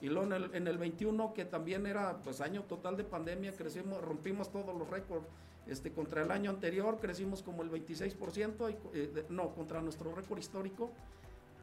Y 0.00 0.06
luego 0.06 0.26
en 0.26 0.32
el, 0.32 0.54
en 0.54 0.68
el 0.68 0.78
21, 0.78 1.34
que 1.34 1.44
también 1.44 1.84
era 1.86 2.22
pues 2.22 2.40
año 2.40 2.62
total 2.62 2.96
de 2.96 3.02
pandemia, 3.02 3.56
crecimos, 3.56 4.00
rompimos 4.00 4.52
todos 4.52 4.76
los 4.78 4.88
récords. 4.88 5.26
Este, 5.66 5.90
contra 5.92 6.22
el 6.22 6.30
año 6.30 6.50
anterior 6.50 6.98
crecimos 7.00 7.42
como 7.42 7.62
el 7.62 7.70
26%, 7.70 8.70
y, 8.70 8.76
eh, 8.96 9.26
no, 9.28 9.54
contra 9.54 9.82
nuestro 9.82 10.14
récord 10.14 10.38
histórico 10.38 10.92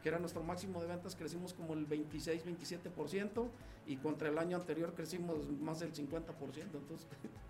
que 0.08 0.12
era 0.12 0.20
nuestro 0.20 0.42
máximo 0.42 0.80
de 0.80 0.88
ventas, 0.88 1.18
crecimos 1.18 1.54
como 1.54 1.74
el 1.74 1.86
26-27% 1.86 3.50
y 3.88 3.98
contra 3.98 4.30
el 4.30 4.38
año 4.38 4.56
anterior 4.56 4.94
crecimos 4.94 5.50
más 5.60 5.82
del 5.82 5.94
50%. 5.94 6.62
Entonces, 6.62 7.06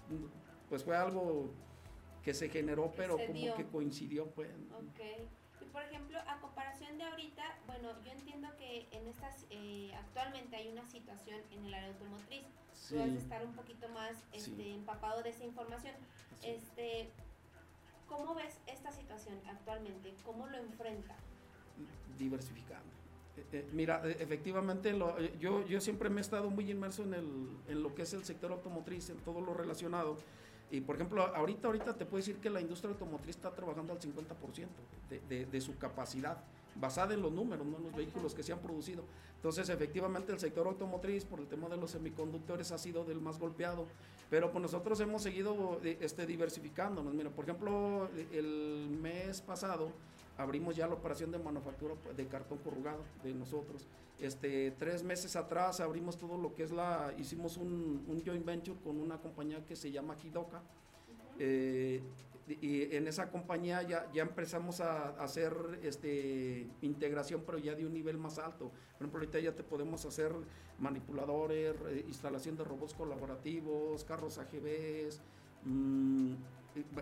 pues 0.69 0.83
fue 0.83 0.97
algo 0.97 1.51
que 2.23 2.33
se 2.33 2.49
generó, 2.49 2.91
pero 2.97 3.15
como 3.15 3.55
que 3.55 3.63
coincidió. 3.67 4.25
Pues. 4.31 4.49
Ok. 4.73 5.29
Y 5.61 5.65
por 5.65 5.83
ejemplo, 5.83 6.17
a 6.27 6.39
comparación 6.39 6.97
de 6.97 7.03
ahorita, 7.03 7.43
bueno, 7.67 7.89
yo 8.03 8.11
entiendo 8.11 8.47
que 8.57 8.87
en 8.89 9.05
estas, 9.05 9.45
eh, 9.51 9.91
actualmente 9.93 10.55
hay 10.55 10.69
una 10.69 10.87
situación 10.87 11.39
en 11.51 11.63
el 11.63 11.75
área 11.75 11.89
automotriz. 11.89 12.43
Sí. 12.73 12.95
Tú 12.95 13.01
vas 13.01 13.11
a 13.11 13.17
estar 13.17 13.45
un 13.45 13.53
poquito 13.53 13.87
más 13.89 14.17
este, 14.33 14.73
empapado 14.73 15.21
de 15.21 15.29
esa 15.29 15.43
información. 15.43 15.93
Este, 16.41 17.11
¿Cómo 18.07 18.33
ves 18.33 18.57
esta 18.65 18.91
situación 18.91 19.39
actualmente? 19.47 20.15
¿Cómo 20.25 20.47
lo 20.47 20.57
enfrenta? 20.57 21.15
Diversificando. 22.17 22.87
Eh, 23.37 23.45
eh, 23.53 23.69
mira, 23.71 24.01
e, 24.03 24.23
efectivamente, 24.23 24.93
lo, 24.93 25.17
eh, 25.19 25.33
yo, 25.39 25.65
yo 25.67 25.79
siempre 25.79 26.09
me 26.09 26.19
he 26.19 26.21
estado 26.21 26.49
muy 26.49 26.69
inmerso 26.69 27.03
en, 27.03 27.13
el, 27.13 27.49
en 27.67 27.83
lo 27.83 27.93
que 27.93 28.01
es 28.01 28.13
el 28.13 28.23
sector 28.25 28.51
automotriz, 28.51 29.09
en 29.09 29.17
todo 29.17 29.41
lo 29.41 29.53
relacionado. 29.53 30.17
Y 30.69 30.81
por 30.81 30.95
ejemplo, 30.95 31.23
ahorita, 31.23 31.67
ahorita 31.67 31.95
te 31.95 32.05
puedo 32.05 32.17
decir 32.17 32.37
que 32.37 32.49
la 32.49 32.59
industria 32.59 32.91
automotriz 32.91 33.37
está 33.37 33.51
trabajando 33.51 33.93
al 33.93 33.99
50% 33.99 34.67
de, 35.09 35.21
de, 35.29 35.45
de, 35.45 35.61
su 35.61 35.77
capacidad, 35.77 36.37
basada 36.75 37.13
en 37.13 37.21
los 37.21 37.31
números, 37.31 37.65
no 37.65 37.77
en 37.77 37.83
los 37.83 37.95
vehículos 37.95 38.33
que 38.33 38.43
se 38.43 38.51
han 38.51 38.59
producido. 38.59 39.03
Entonces, 39.35 39.69
efectivamente, 39.69 40.33
el 40.33 40.39
sector 40.39 40.67
automotriz, 40.67 41.23
por 41.23 41.39
el 41.39 41.47
tema 41.47 41.69
de 41.69 41.77
los 41.77 41.91
semiconductores, 41.91 42.71
ha 42.71 42.77
sido 42.77 43.05
del 43.05 43.21
más 43.21 43.39
golpeado. 43.39 43.85
Pero 44.29 44.51
pues 44.51 44.61
nosotros 44.61 44.99
hemos 44.99 45.21
seguido 45.21 45.79
este, 45.83 46.25
diversificándonos. 46.25 47.13
Mira, 47.13 47.29
por 47.29 47.45
ejemplo, 47.45 48.09
el 48.33 48.89
mes 49.01 49.39
pasado 49.39 49.93
abrimos 50.37 50.75
ya 50.75 50.87
la 50.87 50.93
operación 50.93 51.31
de 51.31 51.39
manufactura 51.39 51.95
de 52.15 52.27
cartón 52.27 52.59
corrugado 52.59 53.03
de 53.23 53.33
nosotros. 53.33 53.87
Este, 54.19 54.71
tres 54.71 55.03
meses 55.03 55.35
atrás 55.35 55.79
abrimos 55.79 56.17
todo 56.17 56.37
lo 56.37 56.55
que 56.55 56.63
es 56.63 56.71
la, 56.71 57.13
hicimos 57.17 57.57
un, 57.57 58.03
un 58.07 58.23
joint 58.25 58.45
venture 58.45 58.77
con 58.83 58.99
una 58.99 59.19
compañía 59.19 59.63
que 59.65 59.75
se 59.75 59.91
llama 59.91 60.15
Kidoka. 60.15 60.61
eh, 61.39 62.01
y 62.61 62.95
en 62.95 63.07
esa 63.07 63.29
compañía 63.29 63.81
ya, 63.81 64.09
ya 64.13 64.21
empezamos 64.21 64.79
a, 64.79 65.09
a, 65.09 65.23
hacer 65.23 65.53
este, 65.83 66.67
integración, 66.81 67.43
pero 67.45 67.57
ya 67.57 67.75
de 67.75 67.85
un 67.85 67.93
nivel 67.93 68.17
más 68.17 68.39
alto. 68.39 68.69
Por 68.69 69.01
ejemplo, 69.01 69.19
ahorita 69.19 69.39
ya 69.39 69.53
te 69.53 69.63
podemos 69.63 70.05
hacer 70.05 70.31
manipuladores, 70.79 71.75
instalación 72.07 72.55
de 72.55 72.63
robots 72.63 72.93
colaborativos, 72.93 74.03
carros 74.05 74.37
AGVs, 74.37 75.21
mmm, 75.65 76.35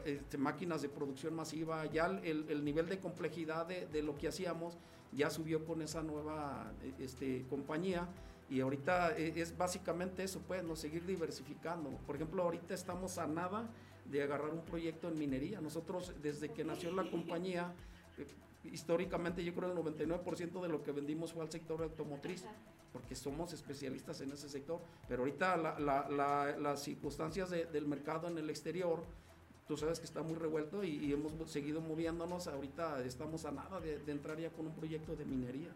este, 0.06 0.38
máquinas 0.38 0.82
de 0.82 0.90
producción 0.90 1.36
masiva, 1.36 1.86
ya 1.86 2.06
el, 2.06 2.46
el 2.50 2.64
nivel 2.64 2.88
de 2.88 3.00
complejidad 3.00 3.66
de, 3.66 3.88
de, 3.88 4.04
lo 4.04 4.18
que 4.18 4.28
hacíamos 4.28 4.78
ya 5.12 5.30
subió 5.30 5.66
con 5.66 5.82
esa 5.82 6.04
nueva 6.04 6.72
este, 7.00 7.46
compañía 7.50 8.08
y 8.50 8.60
ahorita 8.60 9.18
e, 9.18 9.34
es 9.40 9.58
básicamente 9.58 10.24
eso, 10.24 10.42
pues, 10.48 10.64
¿no? 10.64 10.76
seguir 10.76 11.06
diversificando. 11.06 11.90
Por 12.06 12.16
ejemplo, 12.16 12.44
ahorita 12.44 12.74
estamos 12.74 13.18
a 13.18 13.28
nada 13.28 13.70
de 14.10 14.22
agarrar 14.22 14.52
un 14.52 14.62
proyecto 14.62 15.08
en 15.08 15.18
minería. 15.18 15.62
Nosotros, 15.62 16.14
desde 16.22 16.50
que 16.50 16.64
nació 16.64 16.92
la 16.92 17.10
compañía, 17.10 17.74
eh, 18.18 18.28
históricamente 18.72 19.44
yo 19.44 19.54
creo 19.54 19.72
el 19.72 19.78
99% 19.78 20.62
de 20.62 20.70
lo 20.70 20.84
que 20.84 20.92
vendimos 20.92 21.34
fue 21.34 21.44
al 21.44 21.52
sector 21.52 21.82
automotriz, 21.82 22.46
porque 22.94 23.16
somos 23.16 23.52
especialistas 23.52 24.22
en 24.22 24.32
ese 24.32 24.48
sector. 24.48 24.80
Pero 25.08 25.24
ahorita 25.24 25.58
la, 25.58 25.80
la, 25.80 26.10
la, 26.10 26.58
las 26.58 26.84
circunstancias 26.84 27.50
de, 27.50 27.66
del 27.66 27.88
mercado 27.88 28.28
en 28.28 28.38
el 28.38 28.50
exterior, 28.50 29.04
tú 29.68 29.78
sabes 29.78 30.00
que 30.00 30.06
está 30.06 30.22
muy 30.22 30.36
revuelto 30.36 30.84
y, 30.84 30.90
y, 30.98 31.14
hemos 31.14 31.34
seguido 31.50 31.82
moviéndonos. 31.82 32.48
Ahorita 32.48 33.04
estamos 33.04 33.46
a 33.46 33.52
nada 33.52 33.80
de, 33.80 34.00
de, 34.00 34.12
entrar 34.12 34.40
ya 34.40 34.50
con 34.50 34.68
un 34.68 34.76
proyecto 34.76 35.16
de 35.16 35.26
minería. 35.26 35.70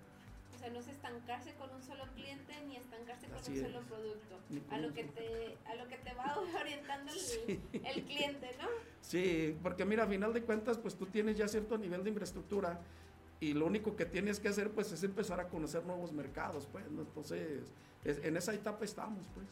O 0.56 0.60
sea, 0.60 0.70
no 0.70 0.80
es 0.80 0.88
estancarse 0.88 1.54
con 1.56 1.70
un 1.74 1.82
solo 1.82 2.04
cliente 2.16 2.54
ni 2.68 2.76
estancarse 2.76 3.28
con 3.28 3.38
Así 3.38 3.52
un 3.52 3.58
es. 3.58 3.64
solo 3.64 3.82
producto. 3.86 4.40
A 4.72 4.78
lo, 4.78 4.94
que 4.94 5.06
te, 5.06 5.58
a 5.66 5.76
lo 5.76 5.88
que 5.88 5.98
te 5.98 6.14
va 6.14 6.38
orientando 6.60 7.12
el, 7.12 7.20
sí. 7.20 7.62
el, 7.72 8.04
cliente, 8.04 8.50
¿no? 8.60 8.68
Sí, 9.02 9.58
porque 9.64 9.86
mira, 9.86 10.04
a 10.04 10.08
final 10.08 10.34
de 10.34 10.44
cuentas, 10.44 10.78
pues 10.78 10.96
tú 10.96 11.06
tienes 11.06 11.38
ya 11.38 11.48
cierto 11.48 11.78
nivel 11.78 12.04
de 12.04 12.10
infraestructura 12.10 12.82
y 13.40 13.54
lo 13.54 13.66
único 13.66 13.96
que 13.96 14.06
tienes 14.06 14.40
que 14.40 14.50
hacer, 14.50 14.72
pues, 14.72 14.92
es 14.92 15.04
empezar 15.04 15.40
a 15.40 15.48
conocer 15.48 15.86
nuevos 15.86 16.12
mercados, 16.12 16.68
pues. 16.72 16.90
¿no? 16.92 17.02
Entonces, 17.02 17.72
es, 18.04 18.20
en 18.24 18.36
esa 18.36 18.54
etapa 18.54 18.84
estamos, 18.84 19.26
pues. 19.34 19.48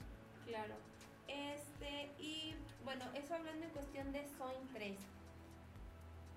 Claro. 0.45 0.75
Bueno, 2.87 3.03
eso 3.15 3.35
hablando 3.35 3.65
en 3.65 3.71
cuestión 3.71 4.13
de 4.13 4.25
Soin 4.37 4.65
3. 4.73 4.97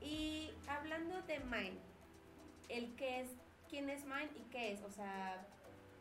Y 0.00 0.50
hablando 0.66 1.22
de 1.22 1.38
Mine, 1.38 1.78
el 2.68 2.96
que 2.96 3.20
es, 3.20 3.28
quién 3.68 3.88
es 3.88 4.02
Mine 4.02 4.32
y 4.34 4.42
qué 4.50 4.72
es, 4.72 4.82
o 4.82 4.90
sea, 4.90 5.46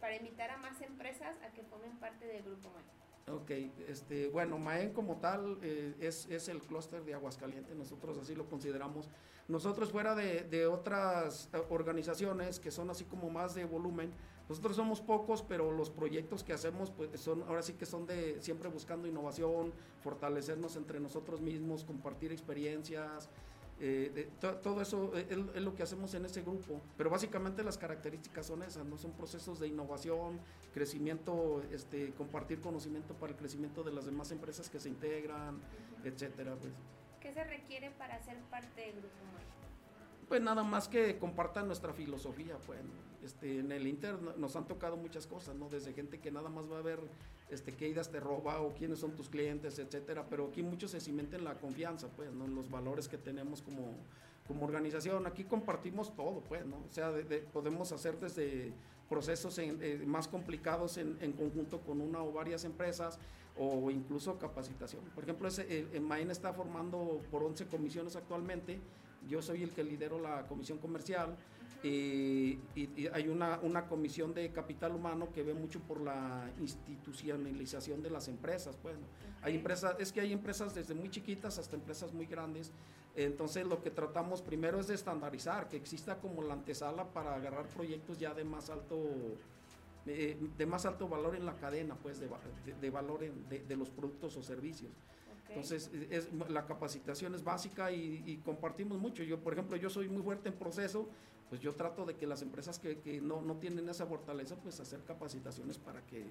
para 0.02 0.16
invitar 0.16 0.50
a 0.50 0.58
más 0.58 0.82
empresas 0.82 1.36
a 1.48 1.54
que 1.54 1.62
formen 1.62 1.96
parte 2.00 2.26
del 2.26 2.42
grupo 2.42 2.72
Mine. 2.72 3.38
Ok, 3.38 3.52
este, 3.88 4.30
bueno, 4.30 4.58
Maen 4.58 4.92
como 4.92 5.18
tal 5.18 5.60
eh, 5.62 5.94
es, 6.00 6.26
es, 6.32 6.50
el 6.50 6.64
clúster 6.64 7.04
de 7.04 7.14
Aguascalientes, 7.14 7.76
nosotros 7.76 8.18
así 8.18 8.34
lo 8.34 8.50
consideramos. 8.50 9.08
Nosotros 9.48 9.92
fuera 9.92 10.16
de, 10.16 10.46
de, 10.46 10.66
otras 10.66 11.52
eh, 11.54 11.62
organizaciones 11.70 12.60
que 12.60 12.72
son 12.72 12.90
así 12.90 13.04
como 13.04 13.30
más 13.30 13.54
de 13.54 13.66
volumen, 13.66 14.12
nosotros 14.50 14.76
somos 14.76 15.00
pocos, 15.00 15.44
pero 15.44 15.72
los 15.72 15.92
proyectos 15.92 16.44
que 16.44 16.54
hacemos 16.54 16.90
pues 16.90 17.20
son 17.22 17.44
ahora 17.44 17.62
sí 17.62 17.74
que 17.74 17.86
son 17.86 18.08
de 18.08 18.42
siempre 18.42 18.68
buscando 18.68 19.08
innovación, 19.08 19.72
fortalecernos 20.02 20.76
entre 20.76 21.00
nosotros 21.00 21.40
mismos, 21.40 21.84
compartir 21.84 22.32
experiencias, 22.32 23.30
eh, 23.80 24.12
de, 24.14 24.24
to, 24.42 24.56
todo 24.56 24.82
eso 24.82 25.16
es, 25.16 25.28
es, 25.30 25.62
lo 25.62 25.74
que 25.74 25.84
hacemos 25.84 26.14
en 26.14 26.26
ese 26.26 26.42
grupo, 26.42 26.82
pero 26.98 27.10
básicamente 27.10 27.64
las 27.64 27.78
características 27.78 28.48
son 28.48 28.64
esas, 28.64 28.86
no 28.86 28.98
son 28.98 29.12
procesos 29.14 29.60
de 29.60 29.68
innovación, 29.68 30.40
crecimiento, 30.74 31.64
este, 31.72 32.12
compartir 32.14 32.60
conocimiento 32.60 33.14
para 33.14 33.32
el 33.32 33.38
crecimiento 33.38 33.84
de 33.84 33.94
las 33.94 34.06
demás 34.06 34.32
empresas 34.32 34.70
que 34.70 34.80
se 34.80 34.90
integran, 34.90 35.62
etcétera. 36.04 36.56
Pues. 36.60 36.74
¿Qué 37.22 37.32
se 37.32 37.44
requiere 37.46 37.92
para 37.92 38.20
ser 38.22 38.38
parte 38.50 38.82
del 38.82 38.94
grupo 38.94 39.16
Pues 40.30 40.42
nada 40.42 40.64
más 40.64 40.88
que 40.88 41.18
compartan 41.18 41.66
nuestra 41.66 41.92
filosofía, 41.92 42.58
pues. 42.66 42.80
Este, 43.24 43.60
en 43.60 43.72
el 43.72 43.86
Inter 43.86 44.16
nos 44.38 44.56
han 44.56 44.66
tocado 44.66 44.96
muchas 44.96 45.28
cosas, 45.28 45.56
¿no? 45.56 45.68
Desde 45.70 45.92
gente 45.92 46.20
que 46.20 46.32
nada 46.32 46.50
más 46.50 46.72
va 46.72 46.78
a 46.78 46.82
ver 46.82 47.00
este, 47.50 47.74
qué 47.74 47.90
idas 47.90 48.12
te 48.12 48.20
roba 48.20 48.62
o 48.62 48.74
quiénes 48.76 49.00
son 49.00 49.16
tus 49.16 49.28
clientes, 49.28 49.80
etcétera. 49.80 50.28
Pero 50.30 50.48
aquí 50.48 50.62
muchos 50.62 50.92
se 50.92 51.02
cimenten 51.02 51.44
la 51.44 51.56
confianza, 51.56 52.08
pues, 52.16 52.32
¿no? 52.32 52.46
En 52.46 52.56
los 52.56 52.70
valores 52.70 53.10
que 53.10 53.18
tenemos 53.18 53.64
como, 53.64 53.96
como 54.48 54.66
organización. 54.66 55.26
Aquí 55.26 55.44
compartimos 55.44 56.16
todo, 56.16 56.42
pues, 56.48 56.66
¿no? 56.66 56.78
O 56.78 56.94
sea, 56.94 57.12
podemos 57.52 57.92
hacer 57.92 58.20
desde 58.20 58.72
procesos 59.10 59.58
eh, 59.58 60.04
más 60.06 60.28
complicados 60.28 60.98
en, 60.98 61.18
en, 61.22 61.34
conjunto 61.34 61.80
con 61.82 62.00
una 62.00 62.22
o 62.22 62.32
varias 62.32 62.64
empresas 62.64 63.18
o 63.58 63.92
incluso 63.92 64.40
capacitación. 64.40 65.04
Por 65.14 65.24
ejemplo, 65.24 65.48
ese, 65.48 65.88
el, 65.92 66.02
Maine 66.02 66.32
está 66.32 66.54
formando 66.54 67.22
por 67.30 67.44
11 67.44 67.66
comisiones 67.66 68.16
actualmente. 68.16 68.80
Yo 69.28 69.42
soy 69.42 69.64
el 69.64 69.72
que 69.72 69.84
lidero 69.84 70.20
la 70.20 70.48
comisión 70.48 70.78
comercial. 70.78 71.36
y, 71.84 72.60
hay 73.14 73.28
una, 73.30 73.60
una, 73.62 73.88
comisión 73.88 74.34
de 74.34 74.52
capital 74.52 74.94
humano 74.94 75.32
que 75.32 75.44
ve 75.44 75.54
mucho 75.54 75.80
por 75.80 76.02
la 76.02 76.52
institucionalización 76.60 78.04
de 78.04 78.10
las 78.10 78.28
empresas. 78.28 78.78
Bueno, 78.84 79.00
hay 79.42 79.56
empresas, 79.56 79.96
es 80.00 80.12
que 80.12 80.20
hay 80.22 80.34
empresas 80.34 80.76
desde 80.76 80.94
muy 80.94 81.10
chiquitas 81.10 81.58
hasta 81.58 81.76
empresas 81.78 82.14
muy 82.14 82.26
grandes 82.26 82.74
entonces 83.16 83.66
lo 83.68 83.82
que 83.82 83.92
tratamos 83.92 84.42
primero 84.42 84.80
es 84.80 84.88
de 84.88 84.96
estandarizar, 84.96 85.68
que 85.68 85.78
exista 85.78 86.20
como 86.20 86.42
la 86.42 86.54
antesala 86.54 87.06
para 87.12 87.36
agarrar 87.36 87.68
proyectos 87.68 88.18
ya 88.18 88.34
de 88.34 88.44
más 88.44 88.70
alto, 88.70 88.98
eh, 90.06 90.38
de 90.58 90.66
más 90.66 90.86
alto 90.86 91.08
valor 91.08 91.36
en 91.36 91.46
la 91.46 91.56
cadena, 91.58 91.96
pues 91.96 92.20
de, 92.20 92.30
de, 92.80 92.90
valor 92.90 93.20
de, 93.20 93.76
los 93.76 93.90
productos 93.90 94.38
o 94.38 94.44
servicios. 94.44 94.92
Entonces 95.50 95.92
es, 96.10 96.30
la 96.50 96.66
capacitación 96.66 97.36
es 97.36 97.44
básica 97.44 97.92
y, 97.92 98.42
compartimos 98.46 99.00
mucho. 99.00 99.24
Yo, 99.24 99.42
por 99.42 99.54
ejemplo, 99.54 99.76
yo 99.78 99.90
soy 99.90 100.08
muy 100.08 100.22
fuerte 100.22 100.50
en 100.50 100.56
proceso, 100.56 101.10
pues 101.50 101.60
yo 101.60 101.74
trato 101.76 102.06
de 102.06 102.16
que 102.16 102.28
las 102.28 102.42
empresas 102.42 102.78
que, 102.78 103.00
que 103.00 103.20
no, 103.20 103.42
no 103.42 103.58
tienen 103.58 103.90
esa 103.90 104.06
fortaleza, 104.06 104.56
pues 104.58 104.80
hacer 104.80 105.04
capacitaciones 105.04 105.80
para 105.80 106.06
que 106.06 106.26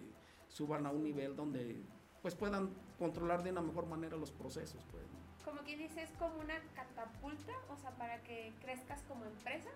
suban 0.48 0.86
a 0.86 0.90
un 0.90 1.02
nivel 1.02 1.34
donde 1.34 1.82
pues 2.22 2.34
puedan 2.34 2.70
controlar 2.98 3.42
de 3.42 3.50
una 3.50 3.62
mejor 3.62 3.86
manera 3.86 4.16
los 4.16 4.30
procesos. 4.30 4.84
Pues 4.90 5.04
como 5.44 5.62
quien 5.62 5.78
dice, 5.78 6.02
es 6.02 6.10
como 6.18 6.38
una 6.40 6.60
catapulta, 6.74 7.52
o 7.70 7.76
sea, 7.76 7.90
para 7.92 8.22
que 8.22 8.52
crezcas 8.60 9.02
como 9.08 9.24
empresa, 9.24 9.70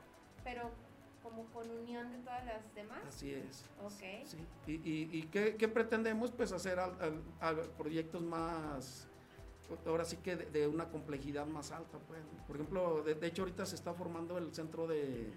pero 0.44 0.70
como 1.22 1.46
con 1.46 1.70
unión 1.70 2.12
de 2.12 2.18
todas 2.18 2.44
las 2.44 2.74
demás. 2.74 3.02
Así 3.08 3.32
es. 3.32 3.64
Ok. 3.82 4.26
Sí. 4.26 4.46
¿Y, 4.66 4.72
y, 4.72 5.08
y 5.12 5.22
qué, 5.28 5.68
pretendemos? 5.68 6.30
Pues 6.30 6.52
hacer 6.52 6.78
proyectos 7.78 8.22
más, 8.22 9.08
ahora 9.86 10.04
sí 10.04 10.16
que 10.18 10.36
de, 10.36 10.66
una 10.66 10.88
complejidad 10.88 11.46
más 11.46 11.72
alta. 11.72 11.98
Pues. 12.08 12.20
Por 12.46 12.56
ejemplo, 12.56 13.02
de, 13.02 13.26
hecho 13.26 13.42
ahorita 13.42 13.66
se 13.66 13.74
está 13.74 13.94
formando 13.94 14.38
el 14.38 14.54
centro 14.54 14.86
de, 14.86 15.32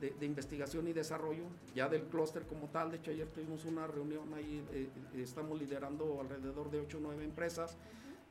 de, 0.00 0.26
investigación 0.26 0.86
y 0.88 0.92
desarrollo, 0.92 1.44
ya 1.74 1.88
del 1.88 2.02
clúster 2.04 2.46
como 2.46 2.68
tal. 2.68 2.90
De 2.90 2.98
hecho, 2.98 3.10
ayer 3.10 3.28
tuvimos 3.28 3.64
una 3.64 3.86
reunión 3.86 4.32
ahí, 4.34 4.64
eh, 4.72 4.88
eh, 5.14 5.22
estamos 5.22 5.58
liderando 5.58 6.20
alrededor 6.20 6.70
de 6.70 6.80
8 6.80 6.98
o 6.98 7.00
9 7.00 7.24
empresas. 7.24 7.76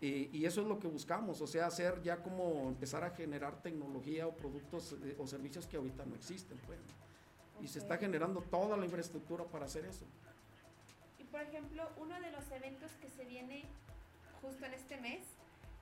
Y, 0.01 0.45
eso 0.45 0.61
es 0.61 0.67
lo 0.67 0.77
que 0.77 0.87
buscamos, 0.87 1.41
o 1.41 1.47
sea, 1.47 1.65
hacer 1.65 1.99
ya 2.03 2.21
como 2.21 2.67
empezar 2.67 3.03
a 3.03 3.09
generar 3.09 3.63
tecnología 3.63 4.27
o 4.27 4.35
productos 4.35 4.95
eh, 5.03 5.15
o 5.17 5.25
servicios 5.25 5.65
que 5.65 5.77
ahorita 5.77 6.05
no 6.05 6.13
existen. 6.15 6.59
Pues. 6.67 6.79
Y 7.61 7.67
se 7.67 7.79
está 7.79 7.97
generando 7.97 8.41
toda 8.41 8.77
la 8.77 8.85
infraestructura 8.85 9.45
para 9.45 9.65
hacer 9.65 9.85
eso. 9.85 10.05
Y 11.17 11.23
por 11.23 11.41
ejemplo, 11.41 11.89
uno 11.97 12.19
de 12.19 12.29
los 12.31 12.51
eventos 12.51 12.91
que 13.01 13.09
se 13.09 13.25
viene 13.25 13.65
justo 14.45 14.65
en 14.65 14.73
este 14.73 14.97
mes, 14.97 15.21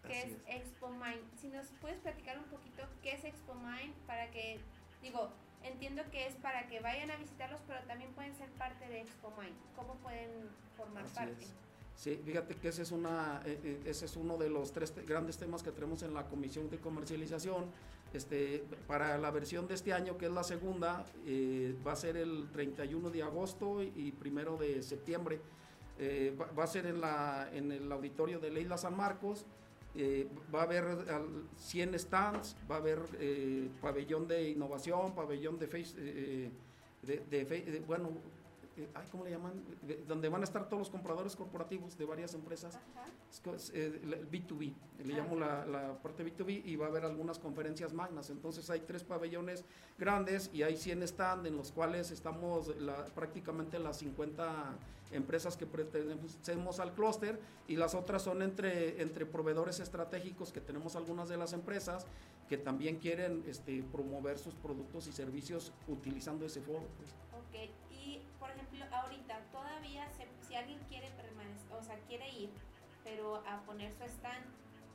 que 0.08 0.22
es, 0.22 0.34
Expo 0.48 0.90
Mind. 0.90 1.24
Si 1.40 1.48
nos 1.48 1.68
puedes 1.82 2.00
platicar 2.00 2.38
un 2.38 2.46
poquito 2.46 2.84
qué 3.02 3.14
es 3.14 3.24
Expo 3.24 3.54
Mind 3.56 3.94
para 4.08 4.32
que, 4.32 4.60
digo, 5.02 5.30
entiendo 5.64 6.04
que 6.12 6.28
es 6.28 6.36
para 6.36 6.68
que 6.68 6.80
vayan 6.80 7.12
a 7.12 7.16
visitarlos, 7.18 7.62
pero 7.68 7.80
también 7.86 8.12
pueden 8.14 8.36
ser 8.36 8.50
parte 8.52 8.88
de 8.88 9.02
Expo 9.02 9.32
Mind. 9.40 9.56
¿Cómo 9.76 9.96
pueden 9.96 10.30
formar 10.78 11.06
parte? 11.08 11.46
Sí, 11.96 12.20
fíjate 12.26 12.56
que 12.56 12.70
ese 12.70 12.82
es, 12.82 12.92
una, 12.92 13.42
eh, 13.46 13.60
eh, 13.64 13.82
ese 13.86 14.06
es 14.06 14.16
uno 14.18 14.38
de 14.38 14.50
los 14.50 14.74
tres 14.74 14.94
grandes 15.06 15.38
temas 15.38 15.62
que 15.62 15.72
tenemos 15.72 16.02
en 16.04 16.14
la 16.14 16.28
Comisión 16.28 16.70
de 16.70 16.80
Comercialización. 16.80 17.66
Este, 18.14 18.64
para 18.88 19.18
la 19.18 19.32
versión 19.32 19.68
de 19.68 19.74
este 19.74 19.92
año, 19.92 20.18
que 20.18 20.28
es 20.28 20.32
la 20.32 20.44
segunda, 20.44 21.06
eh, 21.26 21.76
va 21.86 21.94
a 21.94 21.96
ser 21.96 22.16
el 22.18 22.50
31 22.52 23.10
de 23.10 23.24
agosto 23.24 23.82
y 23.82 24.12
primero 24.12 24.58
de 24.58 24.84
septiembre. 24.84 25.40
Va, 26.00 26.64
a 26.64 26.68
ser 26.68 26.86
en, 26.86 27.02
la, 27.02 27.50
en 27.54 27.72
el 27.72 27.92
auditorio 27.92 28.40
de 28.40 28.50
Leila 28.50 28.78
San 28.78 28.96
Marcos. 28.96 29.46
va 30.54 30.62
a 30.62 30.64
haber 30.64 30.84
100 31.56 32.00
stands, 32.00 32.56
va 32.70 32.76
a 32.76 32.80
haber 32.80 33.00
pabellón 33.82 34.28
de 34.28 34.50
innovación, 34.50 35.14
pabellón 35.14 35.60
de, 35.60 35.68
face, 35.68 35.96
de, 36.00 36.52
de, 37.30 37.84
bueno, 37.86 38.12
eh, 38.76 38.88
¿cómo 39.12 39.24
le 39.24 39.30
llaman? 39.30 39.54
donde 40.08 40.30
van 40.30 40.42
a 40.42 40.46
estar 40.46 40.68
todos 40.68 40.80
los 40.80 40.90
compradores 40.90 41.36
corporativos 41.36 41.96
de 41.96 42.06
varias 42.06 42.34
empresas, 42.34 42.80
eh, 43.74 44.00
el 44.04 44.32
B2B, 44.32 44.74
le 45.06 45.14
llamo 45.14 45.36
la, 45.36 45.64
la, 45.68 45.94
parte 46.02 46.26
B2B 46.26 46.64
y 46.66 46.76
va 46.76 46.88
a 46.88 46.90
haber 46.90 47.06
algunas 47.06 47.38
conferencias 47.38 47.94
magnas, 47.94 48.32
entonces 48.32 48.68
hay 48.72 48.80
tres 48.80 49.04
pabellones 49.04 49.64
grandes 50.00 50.50
y 50.54 50.64
hay 50.64 50.76
100 50.76 51.08
stands 51.08 51.48
en 51.48 51.56
los 51.56 51.72
cuales 51.72 52.10
estamos 52.10 52.76
la, 52.78 53.06
prácticamente 53.06 53.78
las 53.78 53.98
50 53.98 54.76
empresas 55.16 55.58
que 55.58 55.66
pertenecemos 55.66 56.80
al 56.80 56.94
clúster 56.94 57.40
y 57.68 57.76
las 57.76 57.96
otras 57.96 58.22
son 58.24 58.42
entre, 58.42 59.02
entre 59.02 59.26
proveedores 59.26 59.80
estratégicos 59.80 60.52
que 60.52 60.62
tenemos 60.62 60.96
algunas 60.96 61.30
de 61.30 61.38
las 61.38 61.54
empresas 61.54 62.06
que 62.50 62.58
también 62.58 62.98
quieren 62.98 63.44
este, 63.48 63.84
promover 63.84 64.38
sus 64.38 64.56
productos 64.56 65.08
y 65.08 65.12
servicios 65.12 65.72
utilizando 65.88 66.46
ese 66.46 66.62
foro. 66.62 66.86
Pues 66.98 67.14
ahorita 68.94 69.40
todavía 69.52 70.08
si 70.48 70.56
alguien 70.56 70.80
quiere 70.88 71.10
permanecer, 71.12 71.74
o 71.74 71.84
sea, 71.84 71.98
quiere 72.08 72.30
ir, 72.30 72.50
pero 73.04 73.38
a 73.48 73.62
poner 73.66 73.92
su 73.92 74.04
stand, 74.04 74.46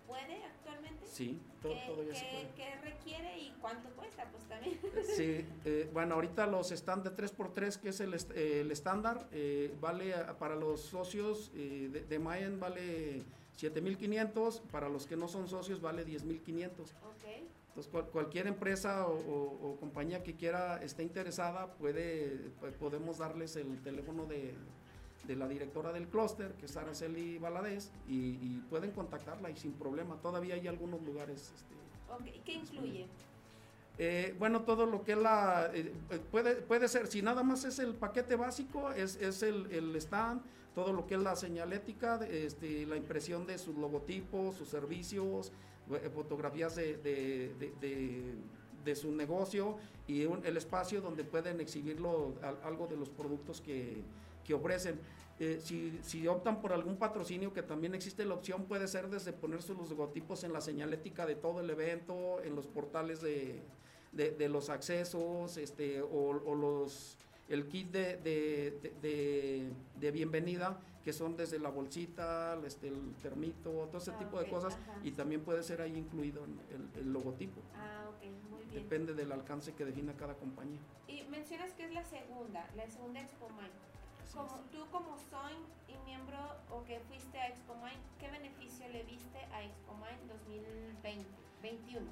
¿puede 0.08 0.42
actualmente? 0.42 1.06
Sí, 1.06 1.40
todo, 1.62 1.74
¿Qué, 1.74 2.14
se 2.14 2.48
¿Qué 2.56 2.74
requiere 2.82 3.38
y 3.38 3.54
cuánto 3.60 3.90
cuesta? 3.90 4.24
Pues 4.32 4.44
también. 4.48 4.80
Sí, 5.16 5.44
eh, 5.64 5.88
bueno, 5.92 6.14
ahorita 6.14 6.46
los 6.46 6.72
stand 6.72 7.04
de 7.04 7.14
3x3, 7.14 7.78
que 7.78 7.90
es 7.90 8.00
el, 8.00 8.14
el 8.34 8.70
estándar, 8.72 9.28
eh, 9.30 9.74
vale 9.80 10.14
para 10.38 10.56
los 10.56 10.80
socios 10.80 11.52
eh, 11.54 11.88
de, 11.92 12.00
de 12.04 12.18
Mayan 12.18 12.58
vale 12.58 13.22
7.500, 13.58 14.62
para 14.70 14.88
los 14.88 15.06
que 15.06 15.16
no 15.16 15.28
son 15.28 15.46
socios 15.48 15.80
vale 15.80 16.04
10.500. 16.06 16.70
Okay. 17.16 17.48
Entonces, 17.68 18.10
cualquier 18.10 18.46
empresa 18.48 19.06
o, 19.06 19.76
compañía 19.78 20.22
que 20.22 20.34
quiera, 20.34 20.82
esté 20.82 21.04
interesada, 21.04 21.74
puede, 21.74 22.50
pues, 22.58 22.74
podemos 22.74 23.18
darles 23.18 23.54
el 23.56 23.80
teléfono 23.82 24.26
de, 24.26 24.54
la 25.36 25.48
directora 25.48 25.92
del 25.92 26.08
clúster, 26.08 26.52
que 26.54 26.66
es 26.66 26.76
Araceli 26.76 27.38
Valadez, 27.38 27.90
y, 28.08 28.58
pueden 28.70 28.90
contactarla 28.92 29.50
y 29.50 29.56
sin 29.56 29.72
problema. 29.72 30.16
Todavía 30.20 30.54
hay 30.54 30.66
algunos 30.66 31.02
lugares. 31.02 31.52
Este, 31.54 32.40
¿Qué 32.44 32.52
incluye? 32.52 33.06
Eh, 33.98 34.34
bueno, 34.38 34.62
todo 34.62 34.86
lo 34.86 35.02
que 35.02 35.16
la... 35.16 35.70
Eh, 35.74 35.92
puede, 36.30 36.56
puede 36.56 36.86
ser, 36.88 37.08
si 37.08 37.20
nada 37.20 37.42
más 37.42 37.64
es 37.64 37.78
el 37.80 37.94
paquete 37.94 38.36
básico, 38.36 38.92
es, 38.92 39.16
es 39.16 39.42
el, 39.42 39.66
el, 39.72 39.96
stand, 39.96 40.40
todo 40.74 40.92
lo 40.92 41.06
que 41.06 41.16
es 41.16 41.20
la 41.20 41.34
señalética, 41.34 42.20
este, 42.30 42.86
la 42.86 42.96
impresión 42.96 43.46
de 43.46 43.58
sus 43.58 43.76
logotipos, 43.76 44.54
sus 44.54 44.68
servicios, 44.68 45.50
eh, 45.90 46.10
fotografías 46.14 46.76
de, 46.76 46.96
de, 46.98 48.34
de, 48.84 48.94
su 48.94 49.12
negocio 49.12 49.76
y 50.06 50.22
el 50.22 50.56
espacio 50.56 51.02
donde 51.02 51.22
pueden 51.22 51.60
exhibirlo 51.60 52.32
algo 52.64 52.86
de 52.86 52.96
los 52.96 53.10
productos 53.10 53.60
que, 53.60 54.02
que 54.48 54.54
ofrecen. 54.54 54.98
Eh, 55.38 55.60
si, 55.62 56.00
si, 56.02 56.26
optan 56.26 56.60
por 56.60 56.72
algún 56.72 56.96
patrocinio, 56.96 57.52
que 57.52 57.62
también 57.62 57.94
existe 57.94 58.24
la 58.24 58.34
opción, 58.34 58.64
puede 58.64 58.88
ser 58.88 59.08
desde 59.08 59.32
ponerse 59.32 59.72
los 59.74 59.90
logotipos 59.90 60.42
en 60.42 60.52
la 60.52 60.60
señalética 60.60 61.26
de 61.26 61.36
todo 61.36 61.60
el 61.60 61.70
evento, 61.70 62.42
en 62.42 62.56
los 62.56 62.66
portales 62.66 63.20
de, 63.20 63.62
de 64.12 64.48
los 64.48 64.68
accesos, 64.68 65.56
este, 65.58 66.00
o, 66.00 66.30
o 66.44 66.54
los 66.56 67.18
el 67.48 67.66
kit 67.66 67.90
de, 67.90 68.16
de, 68.18 69.72
de, 69.98 70.10
bienvenida, 70.10 70.78
que 71.02 71.12
son 71.12 71.36
desde 71.36 71.58
la 71.58 71.70
bolsita, 71.70 72.58
este, 72.66 72.88
el 72.88 73.14
termito, 73.22 73.70
todo 73.90 73.98
ese 73.98 74.10
ah, 74.10 74.18
tipo 74.18 74.38
de 74.38 74.48
cosas, 74.48 74.76
y 75.02 75.12
también 75.12 75.42
puede 75.42 75.62
ser 75.62 75.80
ahí 75.80 75.96
incluido 75.96 76.44
el, 76.44 77.00
el, 77.00 77.12
logotipo. 77.12 77.62
Ah, 77.74 78.04
ok, 78.10 78.50
muy 78.50 78.64
bien. 78.64 78.82
Depende 78.82 79.14
del 79.14 79.32
alcance 79.32 79.72
que 79.72 79.84
defina 79.86 80.12
cada 80.14 80.34
compañía. 80.34 80.80
Y 81.06 81.24
mencionas 81.30 81.72
que 81.72 81.84
es 81.84 81.92
la 81.92 82.04
segunda, 82.04 82.68
la 82.76 82.86
segunda 82.90 83.20
Expo 83.22 83.48
Mind. 83.48 83.72
Como, 84.34 84.60
tú 84.70 84.78
como 84.90 85.16
soy 85.30 85.54
y 85.88 85.96
miembro 86.04 86.38
o 86.70 86.84
que 86.84 87.00
fuiste 87.08 87.38
a 87.38 87.48
Expo 87.48 87.74
Mind, 87.76 88.00
¿qué 88.20 88.30
beneficio 88.30 88.88
le 88.88 89.02
viste 89.04 89.38
a 89.52 89.64
Expo 89.64 89.94
Mind 89.94 90.30
2020, 90.30 91.26
21? 91.62 92.06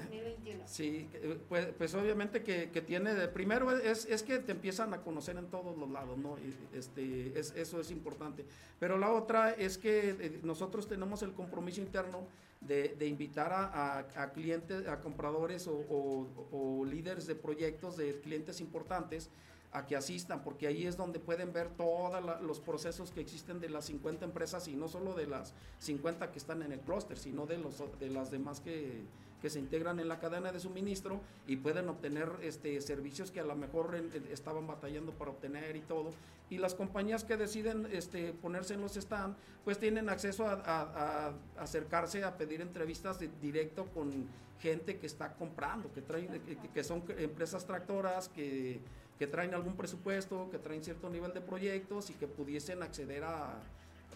2021. 0.00 0.62
Sí, 0.66 1.08
pues, 1.48 1.66
pues 1.76 1.94
obviamente 1.94 2.42
que, 2.42 2.70
que, 2.70 2.80
tiene, 2.80 3.28
primero 3.28 3.70
es, 3.70 4.06
es, 4.06 4.22
que 4.22 4.38
te 4.38 4.52
empiezan 4.52 4.94
a 4.94 5.02
conocer 5.02 5.36
en 5.36 5.46
todos 5.48 5.76
los 5.76 5.90
lados, 5.90 6.16
¿no? 6.18 6.36
Este, 6.72 7.38
es, 7.38 7.52
eso 7.54 7.80
es 7.80 7.90
importante. 7.90 8.46
Pero 8.78 8.96
la 8.96 9.12
otra 9.12 9.52
es 9.52 9.76
que 9.76 10.10
eh, 10.10 10.40
nosotros 10.42 10.88
tenemos 10.88 11.22
el 11.22 11.32
compromiso 11.32 11.80
interno 11.80 12.26
de, 12.60 12.94
de 12.98 13.06
invitar 13.06 13.52
a, 13.52 13.98
a, 13.98 14.32
clientes, 14.32 14.86
a 14.86 15.00
compradores 15.00 15.66
o, 15.66 15.72
o, 15.72 16.26
o 16.52 16.84
líderes 16.84 17.26
de 17.26 17.34
proyectos 17.34 17.96
de 17.96 18.20
clientes 18.20 18.60
importantes 18.60 19.30
a 19.72 19.86
que 19.86 19.96
asistan, 19.96 20.42
porque 20.42 20.66
ahí 20.66 20.86
es 20.86 20.96
donde 20.96 21.20
pueden 21.20 21.52
ver 21.52 21.68
todos 21.70 22.40
los 22.42 22.60
procesos 22.60 23.10
que 23.10 23.20
existen 23.20 23.60
de 23.60 23.68
las 23.68 23.84
50 23.86 24.24
empresas 24.24 24.66
y 24.68 24.74
no 24.74 24.88
solo 24.88 25.14
de 25.14 25.26
las 25.26 25.54
50 25.78 26.32
que 26.32 26.38
están 26.38 26.62
en 26.62 26.72
el 26.72 26.80
clúster, 26.80 27.16
sino 27.16 27.46
de, 27.46 27.58
los, 27.58 27.76
de 28.00 28.10
las 28.10 28.30
demás 28.30 28.60
que, 28.60 29.04
que 29.40 29.50
se 29.50 29.58
integran 29.58 29.98
en 30.00 30.08
la 30.08 30.18
cadena 30.18 30.52
de 30.52 30.60
suministro 30.60 31.20
y 31.46 31.56
pueden 31.56 31.88
obtener 31.88 32.30
este, 32.42 32.80
servicios 32.80 33.30
que 33.30 33.40
a 33.40 33.44
lo 33.44 33.56
mejor 33.56 33.94
estaban 34.30 34.66
batallando 34.66 35.12
para 35.12 35.30
obtener 35.30 35.76
y 35.76 35.80
todo. 35.80 36.10
Y 36.50 36.58
las 36.58 36.74
compañías 36.74 37.24
que 37.24 37.36
deciden 37.36 37.86
este, 37.92 38.32
ponerse 38.32 38.74
en 38.74 38.80
los 38.80 38.94
stands, 38.94 39.38
pues 39.64 39.78
tienen 39.78 40.08
acceso 40.08 40.46
a, 40.46 41.32
acercarse 41.56 42.24
a 42.24 42.36
pedir 42.36 42.60
entrevistas 42.60 43.18
de, 43.18 43.30
directo 43.40 43.86
con 43.86 44.26
gente 44.58 44.98
que 44.98 45.06
está 45.06 45.32
comprando, 45.34 45.90
que, 45.92 46.02
traen, 46.02 46.40
que 46.74 46.84
son 46.84 47.02
empresas 47.16 47.64
tractoras, 47.66 48.28
que 48.28 48.80
que 49.20 49.26
traen 49.26 49.52
algún 49.52 49.76
presupuesto, 49.76 50.48
que 50.50 50.58
traen 50.58 50.82
cierto 50.82 51.10
nivel 51.10 51.34
de 51.34 51.42
proyectos 51.42 52.08
y 52.08 52.14
que 52.14 52.26
pudiesen 52.26 52.82
acceder 52.82 53.22
a, 53.22 53.60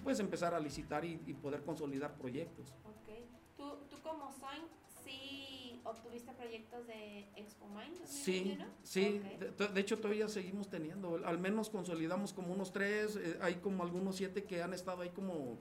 pues 0.02 0.18
empezar 0.18 0.54
a 0.54 0.58
licitar 0.58 1.04
y, 1.04 1.18
poder 1.42 1.60
consolidar 1.60 2.14
proyectos. 2.14 2.72
Ok. 2.86 3.12
¿Tú, 3.54 3.76
tú 3.90 4.02
como 4.02 4.32
Soin, 4.32 4.62
sí 5.04 5.78
obtuviste 5.84 6.32
proyectos 6.32 6.86
de 6.86 7.28
Expo 7.36 7.66
Mind? 7.68 8.02
Sí, 8.06 8.56
sí. 8.82 9.20
De, 9.74 9.78
hecho 9.78 9.98
todavía 9.98 10.26
seguimos 10.26 10.70
teniendo. 10.70 11.20
Al 11.26 11.38
menos 11.38 11.68
consolidamos 11.68 12.32
como 12.32 12.54
unos 12.54 12.72
tres, 12.72 13.16
eh, 13.16 13.36
hay 13.42 13.56
como 13.56 13.82
algunos 13.82 14.16
siete 14.16 14.44
que 14.44 14.62
han 14.62 14.72
estado 14.72 15.02
ahí 15.02 15.10
como 15.10 15.58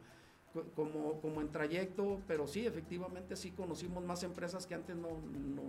como, 0.74 1.20
como 1.20 1.42
en 1.42 1.52
trayecto, 1.52 2.22
pero 2.28 2.48
sí, 2.48 2.66
efectivamente 2.66 3.36
sí 3.36 3.52
conocimos 3.52 4.06
más 4.06 4.24
empresas 4.24 4.66
que 4.68 4.76
antes 4.76 4.96
no, 4.96 5.10
no 5.10 5.64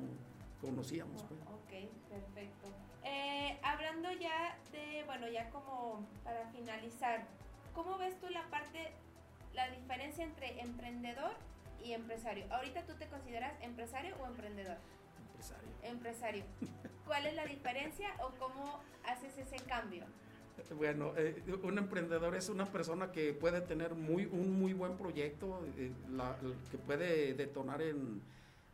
conocíamos. 0.60 1.24
Pues. 1.24 1.40
Ok, 1.40 1.90
perfecto. 2.08 2.83
Ya 4.20 4.56
de, 4.70 5.02
bueno, 5.06 5.28
ya 5.28 5.50
como 5.50 6.06
para 6.22 6.46
finalizar, 6.52 7.24
¿cómo 7.74 7.98
ves 7.98 8.18
tú 8.20 8.28
la 8.30 8.48
parte, 8.48 8.92
la 9.54 9.68
diferencia 9.70 10.24
entre 10.24 10.60
emprendedor 10.60 11.32
y 11.82 11.92
empresario? 11.92 12.44
Ahorita 12.50 12.86
tú 12.86 12.94
te 12.94 13.06
consideras 13.08 13.52
empresario 13.62 14.16
o 14.20 14.26
emprendedor? 14.26 14.76
Empresario. 15.26 15.68
Empresario. 15.82 16.44
¿Cuál 17.06 17.26
es 17.26 17.34
la 17.34 17.44
diferencia 17.44 18.08
o 18.22 18.30
cómo 18.38 18.80
haces 19.04 19.36
ese 19.36 19.56
cambio? 19.64 20.04
Bueno, 20.76 21.12
eh, 21.16 21.42
un 21.62 21.78
emprendedor 21.78 22.36
es 22.36 22.48
una 22.48 22.66
persona 22.66 23.10
que 23.10 23.32
puede 23.32 23.60
tener 23.60 23.94
muy, 23.94 24.26
un 24.26 24.58
muy 24.58 24.72
buen 24.72 24.96
proyecto, 24.96 25.60
eh, 25.76 25.92
que 26.70 26.78
puede 26.78 27.34
detonar 27.34 27.82
en, 27.82 28.22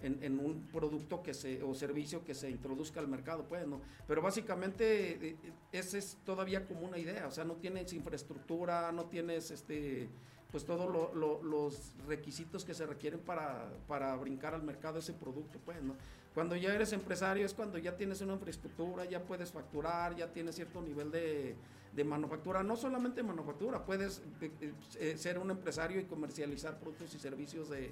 en, 0.03 0.39
un 0.39 0.67
producto 0.73 1.23
que 1.23 1.35
se, 1.35 1.63
o 1.63 1.75
servicio 1.75 2.25
que 2.25 2.35
se 2.35 2.51
introduzca 2.51 3.01
al 3.01 3.09
mercado, 3.09 3.45
pues, 3.49 3.67
¿no? 3.67 3.81
Pero 4.07 4.23
básicamente 4.23 5.29
eh, 5.29 5.37
esa 5.73 5.99
es 5.99 6.19
todavía 6.25 6.67
como 6.67 6.81
una 6.81 6.99
idea, 6.99 7.27
o 7.27 7.31
sea, 7.31 7.45
no 7.45 7.55
tienes 7.57 7.93
infraestructura, 7.93 8.93
no 8.93 9.07
tienes 9.07 9.51
este 9.51 10.09
pues 10.51 10.65
todos 10.65 11.15
los 11.15 11.93
requisitos 12.09 12.65
que 12.65 12.75
se 12.75 12.85
requieren 12.85 13.21
para, 13.21 13.73
para 13.87 14.17
brincar 14.17 14.53
al 14.53 14.65
mercado 14.65 14.99
ese 14.99 15.13
producto, 15.13 15.61
pues, 15.65 15.81
¿no? 15.81 15.95
Cuando 16.35 16.57
ya 16.57 16.75
eres 16.75 16.93
empresario 16.93 17.47
es 17.47 17.55
cuando 17.55 17.79
ya 17.79 17.97
tienes 17.97 18.21
una 18.21 18.35
infraestructura, 18.35 19.05
ya 19.05 19.23
puedes 19.23 19.53
facturar, 19.53 20.17
ya 20.17 20.33
tienes 20.33 20.57
cierto 20.57 20.81
nivel 20.83 21.11
de, 21.11 21.57
de 21.93 22.05
manufactura, 22.05 22.63
no 22.63 22.77
solamente 22.77 23.23
manufactura, 23.23 23.85
puedes 23.85 24.23
eh, 24.41 24.73
eh, 24.99 25.17
ser 25.17 25.39
un 25.39 25.51
empresario 25.51 26.01
y 26.01 26.05
comercializar 26.05 26.79
productos 26.79 27.15
y 27.15 27.19
servicios 27.19 27.69
de, 27.69 27.91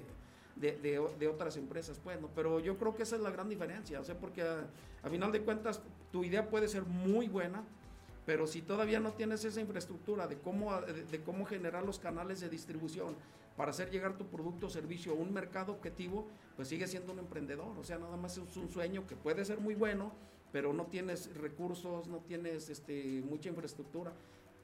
de, 0.59 1.27
otras 1.27 1.57
empresas, 1.57 1.99
pues. 2.03 2.17
Pero 2.35 2.59
yo 2.59 2.77
creo 2.77 2.95
que 2.95 3.03
esa 3.03 3.15
es 3.15 3.21
la 3.21 3.31
gran 3.31 3.49
diferencia, 3.49 3.99
o 3.99 4.03
sea, 4.03 4.15
porque 4.17 4.41
a, 4.41 5.09
final 5.09 5.31
de 5.31 5.41
cuentas 5.41 5.81
tu 6.11 6.23
idea 6.23 6.49
puede 6.49 6.67
ser 6.67 6.83
muy 6.83 7.27
buena, 7.27 7.63
pero 8.25 8.45
si 8.45 8.61
todavía 8.61 8.99
no 8.99 9.13
tienes 9.13 9.43
esa 9.45 9.61
infraestructura 9.61 10.27
de 10.27 10.37
cómo, 10.37 10.79
de, 10.81 11.21
cómo 11.21 11.45
generar 11.45 11.83
los 11.83 11.99
canales 11.99 12.41
de 12.41 12.49
distribución 12.49 13.15
para 13.57 13.71
hacer 13.71 13.89
llegar 13.89 14.17
tu 14.17 14.25
producto 14.27 14.67
o 14.67 14.69
servicio 14.69 15.13
a 15.13 15.15
un 15.15 15.33
mercado 15.33 15.73
objetivo, 15.73 16.27
pues 16.55 16.67
sigue 16.67 16.87
siendo 16.87 17.13
un 17.13 17.19
emprendedor, 17.19 17.77
o 17.77 17.83
sea, 17.83 17.97
nada 17.97 18.17
más 18.17 18.37
es 18.37 18.57
un 18.57 18.69
sueño 18.69 19.07
que 19.07 19.15
puede 19.15 19.43
ser 19.45 19.59
muy 19.59 19.75
bueno, 19.75 20.11
pero 20.51 20.73
no 20.73 20.85
tienes 20.85 21.35
recursos, 21.35 22.07
no 22.07 22.19
tienes 22.19 22.69
este, 22.69 23.21
mucha 23.25 23.49
infraestructura. 23.49 24.13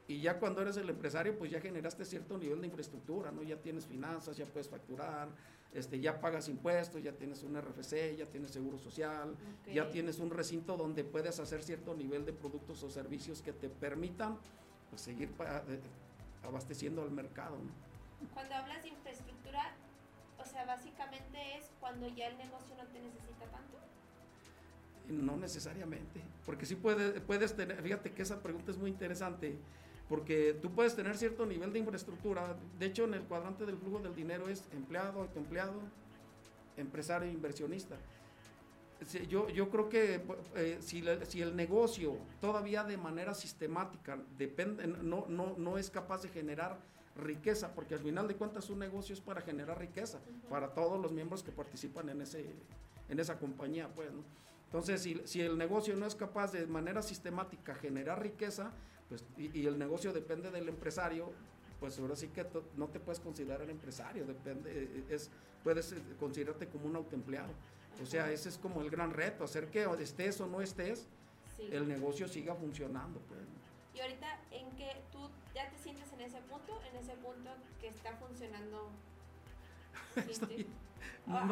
Y 0.07 0.21
ya 0.21 0.39
cuando 0.39 0.61
eres 0.61 0.77
el 0.77 0.89
empresario, 0.89 1.37
pues 1.37 1.49
ya 1.49 1.59
generaste 1.59 2.05
cierto 2.05 2.37
nivel 2.37 2.61
de 2.61 2.67
infraestructura, 2.67 3.31
¿no? 3.31 3.41
Ya 3.41 3.57
tienes 3.57 3.85
finanzas, 3.87 4.37
ya 4.37 4.45
puedes 4.45 4.69
facturar, 4.69 5.29
este, 5.75 5.99
ya 5.99 6.21
pagas 6.21 6.47
impuestos, 6.47 7.03
ya 7.03 7.11
tienes 7.11 7.43
un 7.43 7.59
RFC, 7.61 8.15
ya 8.17 8.25
tienes 8.25 8.51
seguro 8.51 8.77
social, 8.77 9.35
ya 9.71 9.89
tienes 9.89 10.19
un 10.19 10.31
recinto 10.31 10.77
donde 10.77 11.03
puedes 11.03 11.39
hacer 11.39 11.61
cierto 11.63 11.93
nivel 11.93 12.25
de 12.25 12.31
productos 12.31 12.81
o 12.83 12.89
servicios 12.89 13.41
que 13.41 13.51
te 13.51 13.67
permitan 13.67 14.37
pues, 14.89 15.01
seguir 15.01 15.29
eh, 15.67 15.79
abasteciendo 16.43 17.01
al 17.01 17.11
mercado, 17.11 17.57
Cuando 18.33 18.55
hablas 18.55 18.81
de 18.83 18.89
infraestructura, 18.89 19.73
o 20.39 20.45
sea, 20.45 20.65
básicamente 20.65 21.57
es 21.57 21.69
cuando 21.81 22.07
ya 22.07 22.27
el 22.27 22.37
negocio 22.37 22.75
no 22.77 22.85
te 22.87 22.99
necesita 23.01 23.45
tanto. 23.51 23.77
No 25.09 25.35
necesariamente, 25.35 26.21
porque 26.45 26.65
sí 26.65 26.75
puedes, 26.75 27.19
puedes 27.21 27.55
tener, 27.55 27.81
fíjate 27.81 28.13
que 28.13 28.21
esa 28.21 28.41
pregunta 28.41 28.71
es 28.71 28.77
muy 28.77 28.89
interesante 28.89 29.57
porque 30.07 30.57
tú 30.61 30.71
puedes 30.71 30.95
tener 30.95 31.17
cierto 31.17 31.45
nivel 31.45 31.73
de 31.73 31.79
infraestructura. 31.79 32.55
De 32.77 32.85
hecho, 32.85 33.05
en 33.05 33.15
el 33.15 33.23
cuadrante 33.23 33.65
del 33.65 33.77
flujo 33.77 33.99
del 33.99 34.15
dinero 34.15 34.47
es 34.49 34.63
empleado, 34.71 35.21
autoempleado, 35.21 35.73
empresario 36.77 37.31
inversionista. 37.31 37.95
Yo, 39.27 39.49
yo 39.49 39.69
creo 39.69 39.89
que 39.89 40.21
eh, 40.55 40.77
si, 40.79 41.03
si, 41.27 41.41
el 41.41 41.55
negocio 41.55 42.17
todavía 42.39 42.83
de 42.83 42.97
manera 42.97 43.33
sistemática 43.33 44.17
depende, 44.37 44.87
no, 44.87 45.25
no, 45.27 45.55
no 45.57 45.77
es 45.77 45.89
capaz 45.89 46.21
de 46.21 46.29
generar 46.29 46.79
riqueza, 47.15 47.73
porque 47.73 47.95
al 47.95 47.99
final 47.99 48.27
de 48.27 48.35
cuentas 48.35 48.69
un 48.69 48.79
negocio 48.79 49.13
es 49.13 49.21
para 49.21 49.41
generar 49.41 49.79
riqueza 49.79 50.19
para 50.49 50.73
todos 50.73 50.99
los 51.01 51.11
miembros 51.11 51.43
que 51.43 51.51
participan 51.51 52.09
en, 52.09 52.21
ese, 52.21 52.45
en 53.09 53.19
esa 53.19 53.37
compañía. 53.37 53.89
Pues, 53.93 54.09
Entonces, 54.65 55.01
si, 55.01 55.21
si 55.25 55.41
el 55.41 55.57
negocio 55.57 55.95
no 55.95 56.05
es 56.05 56.15
capaz 56.15 56.51
de 56.53 56.65
manera 56.65 57.01
sistemática 57.01 57.75
generar 57.75 58.21
riqueza, 58.21 58.71
pues, 59.09 59.23
y, 59.37 59.65
el 59.65 59.77
negocio 59.77 60.11
depende 60.13 60.49
del 60.51 60.67
empresario, 60.67 61.31
pues 61.79 61.99
ahora 61.99 62.15
sí 62.15 62.29
que 62.29 62.45
no 62.75 62.87
te 62.87 62.99
puedes 62.99 63.19
considerar 63.19 63.69
empresario, 63.69 64.25
depende, 64.25 64.71
eh, 64.71 64.89
eh, 64.95 65.05
es, 65.09 65.29
puedes 65.63 65.91
eh, 65.91 66.01
considerarte 66.19 66.67
como 66.67 66.85
un 66.85 66.95
autoempleado. 66.95 67.53
O 68.01 68.05
sea, 68.05 68.31
ese 68.31 68.49
es 68.49 68.57
como 68.57 68.81
el 68.81 68.89
gran 68.89 69.11
reto, 69.11 69.43
hacer 69.43 69.69
que 69.69 69.87
estés 69.99 70.41
o 70.41 70.47
no 70.47 70.61
estés, 70.61 71.07
el 71.59 71.87
negocio 71.87 72.27
siga 72.27 72.53
funcionando. 72.53 73.21
Pues. 73.21 73.39
Y 73.93 74.01
ahorita, 74.01 74.39
¿en 74.51 74.69
qué 74.75 75.01
tú 75.11 75.29
ya 75.53 75.69
te 75.69 75.77
sientes 75.77 76.11
en 76.11 76.21
ese 76.21 76.41
punto, 76.41 76.81
en 76.91 76.97
ese 76.97 77.13
punto 77.13 77.51
que 77.79 77.87
está 77.87 78.13
funcionando? 78.17 78.89
no, 81.27 81.47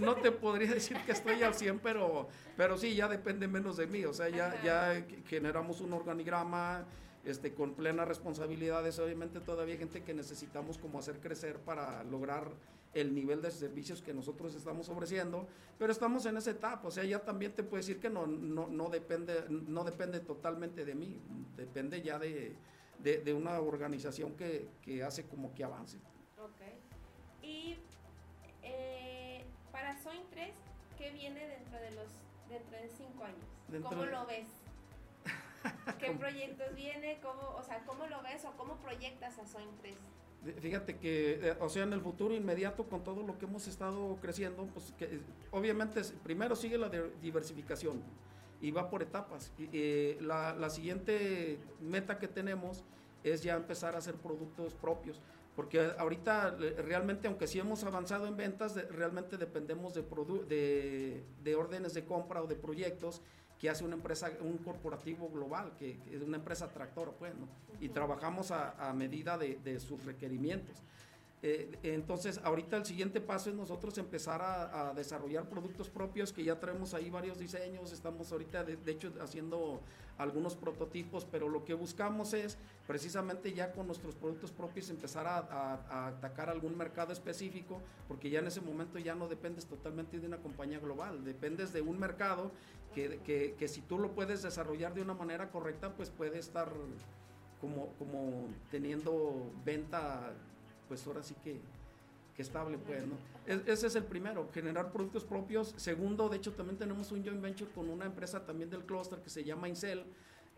no, 0.00 0.14
te 0.16 0.32
podría 0.32 0.72
decir 0.72 0.96
que 1.04 1.12
estoy 1.12 1.42
al 1.42 1.54
100, 1.54 1.78
pero, 1.80 2.28
pero 2.56 2.78
sí, 2.78 2.94
ya 2.94 3.08
depende 3.08 3.48
menos 3.48 3.76
de 3.76 3.86
mí. 3.86 4.04
O 4.04 4.12
sea, 4.12 4.28
ya, 4.28 4.60
ya 4.62 5.04
generamos 5.26 5.80
un 5.80 5.92
organigrama 5.92 6.84
este, 7.24 7.52
con 7.52 7.74
plenas 7.74 8.08
responsabilidades. 8.08 8.98
Obviamente 8.98 9.40
todavía 9.40 9.74
hay 9.74 9.78
gente 9.78 10.02
que 10.02 10.14
necesitamos 10.14 10.78
como 10.78 10.98
hacer 10.98 11.20
crecer 11.20 11.58
para 11.58 12.02
lograr 12.04 12.50
el 12.94 13.14
nivel 13.14 13.40
de 13.40 13.50
servicios 13.50 14.02
que 14.02 14.12
nosotros 14.12 14.54
estamos 14.54 14.88
ofreciendo, 14.88 15.46
pero 15.78 15.92
estamos 15.92 16.26
en 16.26 16.36
esa 16.36 16.50
etapa, 16.50 16.88
o 16.88 16.90
sea, 16.90 17.04
ya 17.04 17.20
también 17.20 17.52
te 17.52 17.62
puedo 17.62 17.76
decir 17.76 18.00
que 18.00 18.10
no, 18.10 18.26
no, 18.26 18.66
no, 18.66 18.88
depende, 18.88 19.44
no 19.48 19.84
depende 19.84 20.20
totalmente 20.20 20.84
de 20.84 20.94
mí, 20.94 21.16
depende 21.56 22.02
ya 22.02 22.18
de, 22.18 22.56
de, 22.98 23.32
una 23.32 23.60
organización 23.60 24.36
que, 24.36 24.68
que, 24.82 25.04
hace 25.04 25.24
como 25.26 25.54
que 25.54 25.62
avance. 25.62 25.98
Ok. 26.38 26.62
Y 27.42 27.76
eh, 28.62 28.99
para 29.72 29.96
Soin 30.02 30.22
3, 30.30 30.50
¿qué 30.98 31.10
viene 31.10 31.46
dentro 31.46 31.78
de 31.80 31.90
los 31.92 32.08
dentro 32.48 32.76
de 32.76 32.88
cinco 32.88 33.24
años? 33.24 33.84
¿Cómo 33.88 34.04
lo 34.04 34.26
ves? 34.26 34.48
¿Qué 35.98 36.10
proyectos 36.12 36.74
viene? 36.74 37.20
¿Cómo, 37.22 37.56
o 37.56 37.62
sea, 37.62 37.80
¿cómo 37.86 38.06
lo 38.06 38.22
ves 38.22 38.44
o 38.44 38.52
cómo 38.56 38.76
proyectas 38.76 39.38
a 39.38 39.46
Soin 39.46 39.68
3? 39.80 39.94
Fíjate 40.60 40.96
que, 40.96 41.50
eh, 41.50 41.56
o 41.60 41.68
sea, 41.68 41.82
en 41.82 41.92
el 41.92 42.00
futuro 42.00 42.34
inmediato 42.34 42.84
con 42.84 43.04
todo 43.04 43.22
lo 43.22 43.38
que 43.38 43.44
hemos 43.44 43.68
estado 43.68 44.16
creciendo, 44.22 44.66
pues 44.72 44.94
que 44.98 45.20
obviamente 45.50 46.00
primero 46.22 46.56
sigue 46.56 46.78
la 46.78 46.88
diversificación 46.88 48.02
y 48.62 48.70
va 48.70 48.88
por 48.88 49.02
etapas. 49.02 49.52
Y, 49.58 50.14
la, 50.20 50.54
la, 50.54 50.70
siguiente 50.70 51.58
meta 51.80 52.18
que 52.18 52.26
tenemos 52.26 52.84
es 53.22 53.42
ya 53.42 53.54
empezar 53.54 53.94
a 53.94 53.98
hacer 53.98 54.14
productos 54.14 54.74
propios. 54.74 55.20
Porque 55.56 55.92
ahorita 55.98 56.56
realmente, 56.78 57.26
aunque 57.26 57.46
sí 57.46 57.58
hemos 57.58 57.82
avanzado 57.84 58.26
en 58.26 58.36
ventas, 58.36 58.74
realmente 58.90 59.36
dependemos 59.36 59.94
de, 59.94 60.02
de, 60.48 61.24
de, 61.42 61.54
órdenes 61.54 61.92
de 61.94 62.04
compra 62.04 62.42
o 62.42 62.46
de 62.46 62.56
proyectos 62.56 63.20
que 63.58 63.68
hace 63.68 63.84
una 63.84 63.94
empresa, 63.94 64.30
un 64.40 64.56
corporativo 64.58 65.28
global, 65.28 65.72
que, 65.78 65.98
es 66.10 66.22
una 66.22 66.38
empresa 66.38 66.68
tractora, 66.72 67.12
pues, 67.12 67.34
¿no? 67.34 67.46
Y 67.78 67.90
trabajamos 67.90 68.50
a, 68.50 68.88
a 68.88 68.94
medida 68.94 69.36
de, 69.36 69.56
de, 69.56 69.80
sus 69.80 70.04
requerimientos. 70.04 70.82
Eh, 71.42 71.78
entonces, 71.82 72.38
ahorita 72.44 72.76
el 72.76 72.84
siguiente 72.84 73.18
paso 73.20 73.48
es 73.48 73.56
nosotros 73.56 73.96
empezar 73.96 74.42
a, 74.42 74.92
desarrollar 74.94 75.48
productos 75.48 75.88
propios, 75.88 76.32
que 76.32 76.44
ya 76.44 76.60
traemos 76.60 76.92
ahí 76.92 77.08
varios 77.08 77.38
diseños, 77.38 77.92
estamos 77.92 78.30
ahorita 78.30 78.64
de, 78.64 78.78
hecho 78.90 79.12
haciendo 79.22 79.80
algunos 80.18 80.54
prototipos, 80.54 81.26
pero 81.30 81.48
lo 81.48 81.64
que 81.64 81.72
buscamos 81.72 82.34
es 82.34 82.58
precisamente 82.86 83.54
ya 83.54 83.72
con 83.72 83.86
nuestros 83.86 84.14
productos 84.14 84.50
propios 84.50 84.90
empezar 84.90 85.26
a, 85.26 86.08
atacar 86.08 86.50
algún 86.50 86.76
mercado 86.76 87.12
específico, 87.12 87.80
porque 88.06 88.28
ya 88.28 88.40
en 88.40 88.48
ese 88.48 88.60
momento 88.60 88.98
ya 88.98 89.14
no 89.14 89.26
dependes 89.26 89.64
totalmente 89.64 90.20
de 90.20 90.26
una 90.26 90.38
compañía 90.38 90.78
global, 90.78 91.24
dependes 91.24 91.72
de 91.72 91.80
un 91.80 91.98
mercado 91.98 92.50
que, 92.94 93.20
que, 93.24 93.54
que 93.58 93.68
si 93.68 93.80
tú 93.80 93.98
lo 93.98 94.10
puedes 94.12 94.42
desarrollar 94.42 94.92
de 94.92 95.00
una 95.00 95.14
manera 95.14 95.50
correcta, 95.50 95.94
pues 95.94 96.10
puede 96.10 96.38
estar 96.38 96.70
como, 97.62 97.88
como 97.98 98.48
teniendo 98.70 99.50
venta 99.64 100.34
pues 100.90 101.06
ahora 101.06 101.22
sí 101.22 101.36
que, 101.44 101.60
que 102.34 102.42
estable, 102.42 102.76
pues, 102.76 103.06
¿no? 103.06 103.14
ese 103.46 103.86
es 103.86 103.94
el 103.94 104.02
primero, 104.02 104.48
generar 104.52 104.90
productos 104.90 105.24
propios. 105.24 105.72
Segundo, 105.76 106.28
de 106.28 106.38
hecho, 106.38 106.52
también 106.52 106.76
tenemos 106.76 107.12
un 107.12 107.24
joint 107.24 107.40
venture 107.40 107.70
con 107.70 107.88
una 107.88 108.06
empresa 108.06 108.44
también 108.44 108.68
del 108.68 108.84
clúster 108.84 109.20
que 109.20 109.30
se 109.30 109.44
llama 109.44 109.68
Incel. 109.68 110.04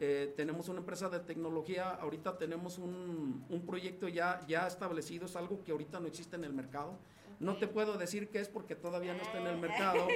Eh, 0.00 0.32
tenemos 0.34 0.70
una 0.70 0.78
empresa 0.78 1.10
de 1.10 1.20
tecnología, 1.20 1.90
ahorita 1.90 2.38
tenemos 2.38 2.78
un, 2.78 3.44
un, 3.46 3.66
proyecto 3.66 4.08
ya, 4.08 4.40
ya 4.48 4.66
establecido, 4.66 5.26
es 5.26 5.36
algo 5.36 5.62
que 5.64 5.72
ahorita 5.72 6.00
no 6.00 6.06
existe 6.06 6.36
en 6.36 6.44
el 6.44 6.54
mercado. 6.54 6.96
No 7.38 7.58
te 7.58 7.66
puedo 7.66 7.98
decir 7.98 8.30
qué 8.30 8.40
es 8.40 8.48
porque 8.48 8.74
todavía 8.74 9.12
no 9.12 9.20
está 9.20 9.38
en 9.38 9.48
el 9.48 9.58
mercado, 9.60 10.08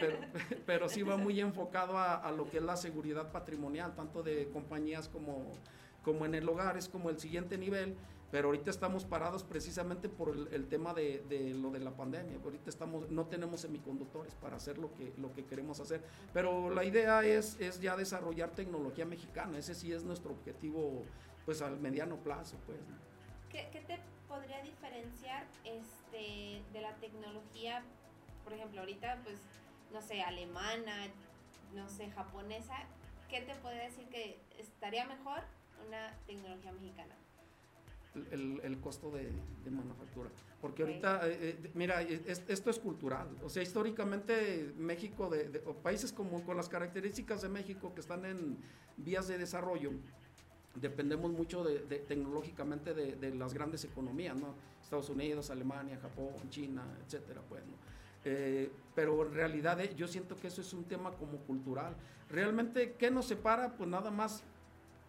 pero, 0.00 0.16
pero 0.66 0.88
sí 0.88 1.02
va 1.02 1.18
muy 1.18 1.38
enfocado 1.38 1.98
a, 1.98 2.14
a, 2.14 2.32
lo 2.32 2.48
que 2.48 2.56
es 2.56 2.62
la 2.62 2.78
seguridad 2.78 3.30
patrimonial, 3.30 3.94
tanto 3.94 4.22
de 4.22 4.48
compañías 4.48 5.10
como, 5.10 5.52
como 6.02 6.24
en 6.24 6.34
el 6.34 6.48
hogar, 6.48 6.78
es 6.78 6.88
como 6.88 7.10
el 7.10 7.18
siguiente 7.18 7.58
nivel 7.58 7.94
pero 8.34 8.48
ahorita 8.48 8.68
estamos 8.72 9.04
parados 9.04 9.44
precisamente 9.44 10.08
por 10.08 10.36
el, 10.50 10.66
tema 10.66 10.92
de, 10.92 11.22
lo 11.54 11.70
de 11.70 11.78
la 11.78 11.92
pandemia. 11.92 12.36
Ahorita 12.42 12.68
estamos, 12.68 13.08
no 13.08 13.26
tenemos 13.26 13.60
semiconductores 13.60 14.34
para 14.34 14.56
hacer 14.56 14.76
lo 14.76 14.92
que, 14.92 15.12
lo 15.18 15.32
que 15.32 15.44
queremos 15.44 15.78
hacer. 15.78 16.02
Pero 16.32 16.68
la 16.68 16.82
idea 16.82 17.22
es, 17.22 17.56
ya 17.80 17.96
desarrollar 17.96 18.50
tecnología 18.50 19.06
mexicana. 19.06 19.56
Ese 19.56 19.72
sí 19.72 19.92
es 19.92 20.02
nuestro 20.02 20.32
objetivo 20.32 21.04
pues 21.44 21.62
al 21.62 21.78
mediano 21.78 22.16
plazo. 22.16 22.56
Pues. 22.66 22.80
¿Qué, 23.50 23.68
qué 23.70 23.78
te 23.82 24.00
podría 24.26 24.60
diferenciar 24.62 25.46
este, 25.62 26.60
de 26.72 26.80
la 26.80 26.92
tecnología, 26.96 27.84
por 28.42 28.52
ejemplo, 28.52 28.80
ahorita 28.80 29.20
pues, 29.22 29.38
no 29.92 30.02
sé, 30.02 30.22
alemana, 30.22 31.06
no 31.72 31.88
sé, 31.88 32.10
japonesa? 32.10 32.78
¿Qué 33.30 33.42
te 33.42 33.54
podría 33.54 33.84
decir 33.84 34.08
que 34.08 34.40
estaría 34.58 35.06
mejor 35.06 35.38
una 35.86 36.18
tecnología 36.26 36.72
mexicana? 36.72 37.14
El, 38.30 38.78
costo 38.80 39.10
de, 39.10 39.30
manufactura. 39.70 40.30
Porque 40.60 40.82
ahorita, 40.82 41.28
eh, 41.28 41.38
eh, 41.40 41.70
mira, 41.74 42.02
esto 42.02 42.70
es 42.70 42.78
cultural. 42.78 43.28
O 43.42 43.48
sea, 43.48 43.62
históricamente 43.62 44.72
México, 44.78 45.28
de, 45.28 45.62
o 45.66 45.74
países 45.74 46.12
como 46.12 46.42
con 46.44 46.56
las 46.56 46.68
características 46.68 47.42
de 47.42 47.48
México 47.48 47.92
que 47.94 48.00
están 48.00 48.24
en 48.24 48.58
vías 48.96 49.28
de 49.28 49.38
desarrollo, 49.38 49.90
dependemos 50.74 51.30
mucho 51.30 51.62
de, 51.64 51.80
tecnológicamente 52.00 52.94
de, 52.94 53.34
las 53.34 53.54
grandes 53.54 53.84
economías, 53.84 54.36
¿no? 54.36 54.54
Estados 54.82 55.08
Unidos, 55.08 55.50
Alemania, 55.50 55.98
Japón, 56.00 56.34
China, 56.50 56.84
etcétera, 57.04 57.40
pues, 57.48 57.62
eh, 58.24 58.70
pero 58.94 59.26
en 59.26 59.34
realidad 59.34 59.78
yo 59.96 60.08
siento 60.08 60.36
que 60.36 60.48
eso 60.48 60.60
es 60.60 60.72
un 60.72 60.84
tema 60.84 61.12
como 61.12 61.38
cultural. 61.38 61.94
Realmente, 62.30 62.94
¿qué 62.94 63.10
nos 63.10 63.26
separa? 63.26 63.76
Pues 63.76 63.88
nada 63.88 64.10
más 64.10 64.42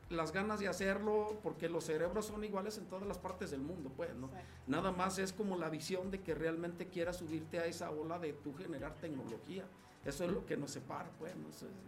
las 0.09 0.31
ganas 0.31 0.59
de 0.59 0.67
hacerlo, 0.67 1.39
porque 1.41 1.67
los 1.67 1.85
cerebros 1.85 2.27
son 2.27 2.43
iguales 2.43 2.77
en 2.77 2.85
todas 2.85 3.07
las 3.07 3.17
partes 3.17 3.51
del 3.51 3.61
mundo, 3.61 3.91
pues, 3.95 4.13
¿no? 4.15 4.29
Nada 4.67 4.91
más 4.91 5.17
es 5.17 5.33
como 5.33 5.57
la 5.57 5.69
visión 5.69 6.11
de 6.11 6.21
que 6.21 6.35
realmente 6.35 6.87
quieras 6.87 7.17
subirte 7.17 7.59
a 7.59 7.65
esa 7.65 7.89
ola 7.89 8.19
de 8.19 8.33
tú 8.33 8.53
generar 8.53 8.95
tecnología. 8.95 9.65
Eso 10.05 10.23
es 10.23 10.31
lo 10.31 10.45
que 10.45 10.57
nos 10.57 10.71
separa, 10.71 11.09
pues, 11.17 11.33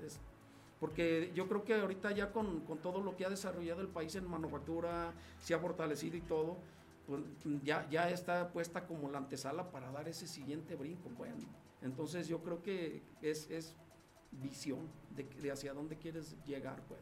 es, 0.03 0.19
porque 0.80 1.32
yo 1.36 1.47
creo 1.47 1.63
que 1.63 1.75
ahorita 1.75 2.12
ya 2.12 2.32
con, 2.32 2.62
con, 2.62 2.80
todo 2.80 3.01
lo 3.01 3.15
que 3.15 3.25
ha 3.25 3.30
desarrollado 3.30 3.82
el 3.82 3.88
país 3.88 4.15
en 4.15 4.27
manufactura, 4.27 5.13
se 5.39 5.53
ha 5.53 5.60
fortalecido 5.60 6.17
y 6.17 6.21
todo, 6.21 6.58
pues 7.06 7.21
ya, 7.63 7.88
ya 7.89 8.10
está 8.10 8.51
puesta 8.51 8.86
como 8.86 9.10
la 9.10 9.19
antesala 9.19 9.71
para 9.71 9.91
dar 9.91 10.08
ese 10.08 10.27
siguiente 10.27 10.75
brinco, 10.75 11.10
bueno. 11.17 11.38
Entonces 11.82 12.27
yo 12.27 12.41
creo 12.41 12.62
que 12.63 13.03
es, 13.21 13.49
es 13.51 13.75
visión 14.32 14.88
de, 15.12 15.23
de 15.23 15.51
hacia 15.51 15.73
dónde 15.73 15.97
quieres 15.97 16.36
llegar, 16.45 16.82
pues 16.88 16.99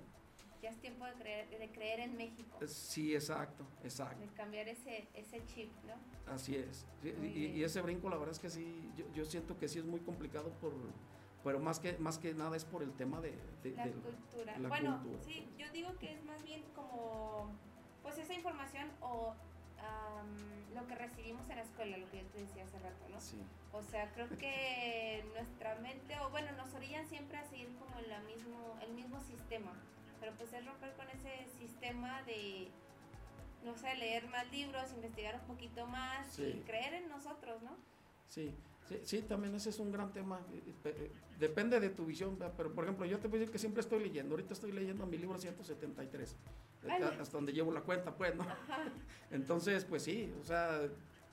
ya 0.62 0.70
es 0.70 0.78
tiempo 0.80 1.06
de 1.06 1.14
creer, 1.14 1.50
de 1.50 1.70
creer 1.72 2.00
en 2.02 2.18
México. 2.18 2.58
Sí, 2.68 3.14
exacto, 3.14 3.66
exacto. 3.84 4.20
De 4.20 4.28
cambiar 4.34 4.68
ese, 4.68 5.08
ese 5.14 5.44
chip, 5.46 5.72
¿no? 5.86 5.94
Así 6.32 6.56
es. 6.56 6.86
Y, 7.04 7.64
ese 7.64 7.82
brinco, 7.82 8.10
la 8.10 8.18
verdad 8.18 8.34
es 8.34 8.40
que 8.40 8.50
sí, 8.50 8.92
yo, 8.96 9.06
yo, 9.14 9.26
siento 9.26 9.58
que 9.58 9.68
sí 9.68 9.80
es 9.80 9.86
muy 9.86 10.00
complicado 10.00 10.50
por, 10.62 10.74
pero 11.44 11.60
más 11.60 11.80
que, 11.80 11.98
más 12.00 12.18
que 12.18 12.34
nada 12.34 12.58
es 12.58 12.66
por 12.66 12.82
el 12.82 12.92
tema 12.94 13.22
de, 13.22 13.34
la 13.76 13.84
cultura. 13.84 14.56
bueno, 14.68 15.00
sí, 15.24 15.48
yo 15.58 15.70
digo 15.72 15.96
que 16.00 16.14
es 16.14 16.24
más 16.26 16.44
bien 16.44 16.64
como, 16.76 17.52
pues 18.02 18.18
esa 18.18 18.34
información 18.34 18.90
o 19.02 19.36
lo 20.74 20.88
que 20.88 20.96
recibimos 20.96 21.50
en 21.50 21.56
la 21.56 21.62
escuela, 21.62 21.98
lo 21.98 22.10
que 22.10 22.24
yo 22.24 22.26
te 22.30 22.40
decía 22.40 22.64
hace 22.64 22.80
rato, 22.80 23.08
¿no? 23.10 23.20
Sí. 23.20 23.38
O 23.72 23.82
sea, 23.82 24.12
creo 24.14 24.28
que 24.38 25.24
nuestra 25.34 25.76
mente, 25.76 26.18
o 26.20 26.30
bueno, 26.30 26.52
nos 26.54 26.74
orillan 26.74 27.08
siempre 27.08 27.38
a 27.38 27.46
seguir 27.46 27.70
como 27.78 27.98
en 28.00 28.10
la 28.10 28.20
mismo, 28.22 28.78
el 28.82 28.94
mismo 28.94 29.22
sistema 29.22 29.72
pero 30.20 30.34
pues 30.34 30.54
es 30.54 30.66
romper 30.66 30.94
con 30.94 31.10
ese 31.10 31.46
sistema 31.58 32.22
de, 32.24 32.70
no 33.64 33.76
sé, 33.76 33.96
leer 33.96 34.28
más 34.28 34.50
libros, 34.52 34.92
investigar 34.94 35.40
un 35.42 35.48
poquito 35.48 35.86
más 35.88 36.40
y 36.40 36.62
creer 36.66 36.94
en 36.96 37.10
nosotros, 37.10 37.62
¿no? 37.64 37.76
Sí. 38.28 38.54
Sí, 39.04 39.24
también 39.24 39.56
ese 39.56 39.72
es 39.72 39.80
un 39.80 39.92
gran 39.92 40.14
tema. 40.14 40.40
Depende 41.40 41.80
de 41.80 41.90
tu 41.90 42.06
visión, 42.06 42.38
pero 42.56 42.72
por 42.74 42.84
ejemplo, 42.84 43.06
yo 43.06 43.18
te 43.20 43.28
voy 43.28 43.38
a 43.38 43.40
decir 43.40 43.52
que 43.52 43.58
siempre 43.58 43.82
estoy 43.82 44.00
leyendo. 44.00 44.36
Ahorita 44.36 44.54
estoy 44.54 44.72
leyendo 44.72 45.06
mi 45.08 45.18
libro 45.18 45.38
173, 45.40 46.36
hasta 47.20 47.32
donde 47.32 47.52
llevo 47.52 47.72
la 47.72 47.82
cuenta, 47.82 48.16
pues, 48.16 48.36
¿no? 48.36 48.46
Entonces, 49.32 49.86
pues 49.86 50.04
sí, 50.04 50.32
o 50.40 50.44
sea, 50.44 50.82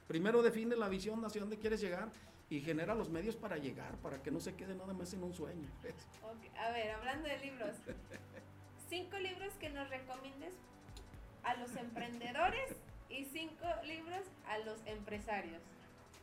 primero 0.08 0.42
define 0.42 0.76
la 0.76 0.88
visión 0.88 1.22
hacia 1.24 1.42
dónde 1.42 1.58
quieres 1.58 1.80
llegar 1.80 2.10
y 2.48 2.60
genera 2.60 2.94
los 2.94 3.10
medios 3.10 3.36
para 3.36 3.58
llegar, 3.58 3.96
para 3.98 4.22
que 4.22 4.30
no 4.30 4.40
se 4.40 4.54
quede 4.54 4.74
nada 4.74 4.94
más 4.94 5.12
en 5.12 5.22
un 5.22 5.34
sueño. 5.34 5.68
Pues. 5.82 5.94
A 6.58 6.70
ver, 6.70 6.90
hablando 6.92 7.28
de 7.28 7.38
libros, 7.38 7.76
cinco 8.92 9.18
libros 9.18 9.54
que 9.58 9.70
nos 9.70 9.88
recomiendes 9.88 10.52
a 11.44 11.54
los 11.54 11.74
emprendedores 11.76 12.76
y 13.08 13.24
cinco 13.24 13.64
libros 13.86 14.20
a 14.46 14.58
los 14.58 14.78
empresarios. 14.84 15.62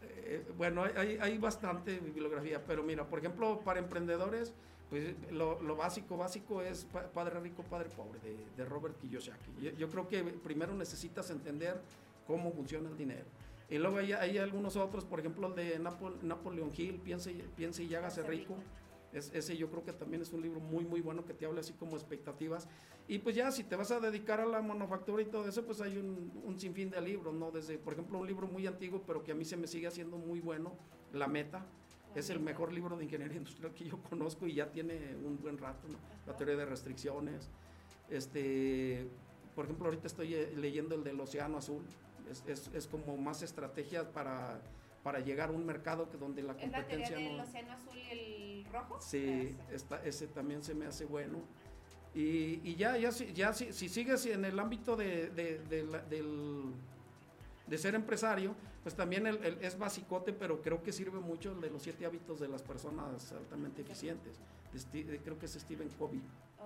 Eh, 0.03 0.45
bueno, 0.55 0.83
hay, 0.83 1.17
hay, 1.19 1.37
bastante 1.39 1.99
bibliografía, 1.99 2.63
pero 2.63 2.83
mira, 2.83 3.05
por 3.05 3.17
ejemplo, 3.17 3.61
para 3.61 3.79
emprendedores, 3.79 4.53
pues 4.91 5.15
lo, 5.31 5.59
lo 5.63 5.75
básico, 5.75 6.15
básico 6.15 6.61
es 6.61 6.85
Padre 7.11 7.39
Rico, 7.39 7.63
Padre 7.63 7.89
Pobre, 7.89 8.19
de, 8.19 8.37
de 8.55 8.65
Robert 8.65 8.99
Kiyosaki. 8.99 9.51
Yo, 9.59 9.71
yo, 9.71 9.89
creo 9.89 10.07
que 10.07 10.23
primero 10.23 10.75
necesitas 10.75 11.31
entender 11.31 11.81
cómo 12.27 12.51
funciona 12.51 12.87
el 12.89 12.97
dinero. 12.97 13.25
Y 13.67 13.79
luego 13.79 13.97
hay, 13.97 14.13
hay 14.13 14.37
algunos 14.37 14.75
otros, 14.75 15.05
por 15.05 15.19
ejemplo, 15.19 15.47
el 15.47 15.55
de 15.55 15.79
Napoleon 15.79 16.71
Hill, 16.75 17.01
Piense, 17.03 17.33
piense 17.57 17.83
y 17.83 17.95
hágase 17.95 18.21
rico. 18.21 18.55
Es, 19.13 19.31
ese 19.33 19.57
yo 19.57 19.69
creo 19.69 19.83
que 19.83 19.93
también 19.93 20.21
es 20.21 20.31
un 20.33 20.41
libro 20.41 20.59
muy, 20.59 20.85
muy 20.85 21.01
bueno 21.01 21.25
que 21.25 21.33
te 21.33 21.45
habla 21.45 21.61
así 21.61 21.73
como 21.73 21.95
expectativas. 21.95 22.67
Y 23.07 23.19
pues 23.19 23.35
ya, 23.35 23.51
si 23.51 23.63
te 23.63 23.75
vas 23.75 23.89
a 23.91 23.99
dedicar 23.99 24.39
a 24.39 24.45
la 24.45 24.61
manufactura 24.61 25.21
y 25.21 25.25
todo 25.25 25.47
eso, 25.47 25.65
pues 25.65 25.81
hay 25.81 25.97
un, 25.97 26.31
un 26.45 26.59
sinfín 26.59 26.91
de 26.91 27.01
libros, 27.01 27.33
¿no? 27.33 27.51
Desde, 27.51 27.77
por 27.77 27.93
ejemplo, 27.93 28.19
un 28.19 28.27
libro 28.27 28.47
muy 28.47 28.67
antiguo, 28.67 29.03
pero 29.05 29.23
que 29.23 29.31
a 29.31 29.35
mí 29.35 29.45
se 29.45 29.57
me 29.57 29.67
sigue 29.67 29.87
haciendo 29.87 30.17
muy 30.17 30.39
bueno, 30.39 30.73
La 31.13 31.27
Meta. 31.27 31.65
Es 32.15 32.29
el 32.29 32.39
mejor 32.39 32.71
libro 32.71 32.97
de 32.97 33.05
ingeniería 33.05 33.37
industrial 33.37 33.73
que 33.73 33.85
yo 33.85 34.01
conozco 34.03 34.47
y 34.47 34.55
ya 34.55 34.71
tiene 34.71 35.15
un 35.15 35.39
buen 35.41 35.57
rato, 35.57 35.87
¿no? 35.87 35.97
La 36.27 36.37
teoría 36.37 36.55
de 36.55 36.65
restricciones. 36.65 37.49
Este, 38.09 39.07
por 39.55 39.65
ejemplo, 39.65 39.85
ahorita 39.85 40.07
estoy 40.07 40.35
eh, 40.35 40.53
leyendo 40.55 40.95
el 40.95 41.03
del 41.03 41.19
Océano 41.19 41.57
Azul. 41.57 41.83
Es, 42.29 42.43
es, 42.45 42.69
es 42.75 42.87
como 42.87 43.17
más 43.17 43.41
estrategias 43.41 44.05
para 44.05 44.61
para 45.03 45.19
llegar 45.19 45.49
a 45.49 45.51
un 45.53 45.65
mercado 45.65 46.09
que 46.09 46.17
donde 46.17 46.43
la 46.43 46.53
competencia 46.53 46.95
¿Es 46.95 46.99
la 46.99 47.07
teoría 47.07 47.29
del 47.31 47.39
océano 47.39 47.73
azul 47.73 47.97
y 47.97 48.11
el 48.11 48.38
rojo? 48.71 48.99
Sí, 49.01 49.55
ese 50.03 50.27
también 50.27 50.63
se 50.63 50.73
me 50.73 50.85
hace 50.85 51.05
bueno. 51.05 51.39
Y, 52.13 52.59
y 52.63 52.75
ya, 52.75 52.97
ya, 52.97 53.11
ya 53.11 53.53
si, 53.53 53.71
si, 53.71 53.87
sigues 53.87 54.25
en 54.25 54.43
el 54.43 54.59
ámbito 54.59 54.95
de, 54.95 55.29
de, 55.29 55.59
de, 55.59 55.83
del, 56.09 56.73
de 57.67 57.77
ser 57.77 57.93
empresario, 57.93 58.55
pues 58.83 58.95
también 58.95 59.27
el, 59.27 59.57
es 59.61 59.77
basicote, 59.77 60.33
pero 60.33 60.61
creo 60.61 60.81
que 60.81 60.91
sirve 60.91 61.19
mucho 61.19 61.51
el 61.51 61.61
de 61.61 61.69
los 61.69 61.83
siete 61.83 62.05
hábitos 62.05 62.39
de 62.39 62.47
las 62.47 62.63
personas 62.63 63.31
altamente 63.31 63.81
eficientes. 63.83 64.39
creo 65.23 65.37
que 65.37 65.45
es 65.45 65.53
Stephen 65.53 65.89
Covey. 65.89 66.21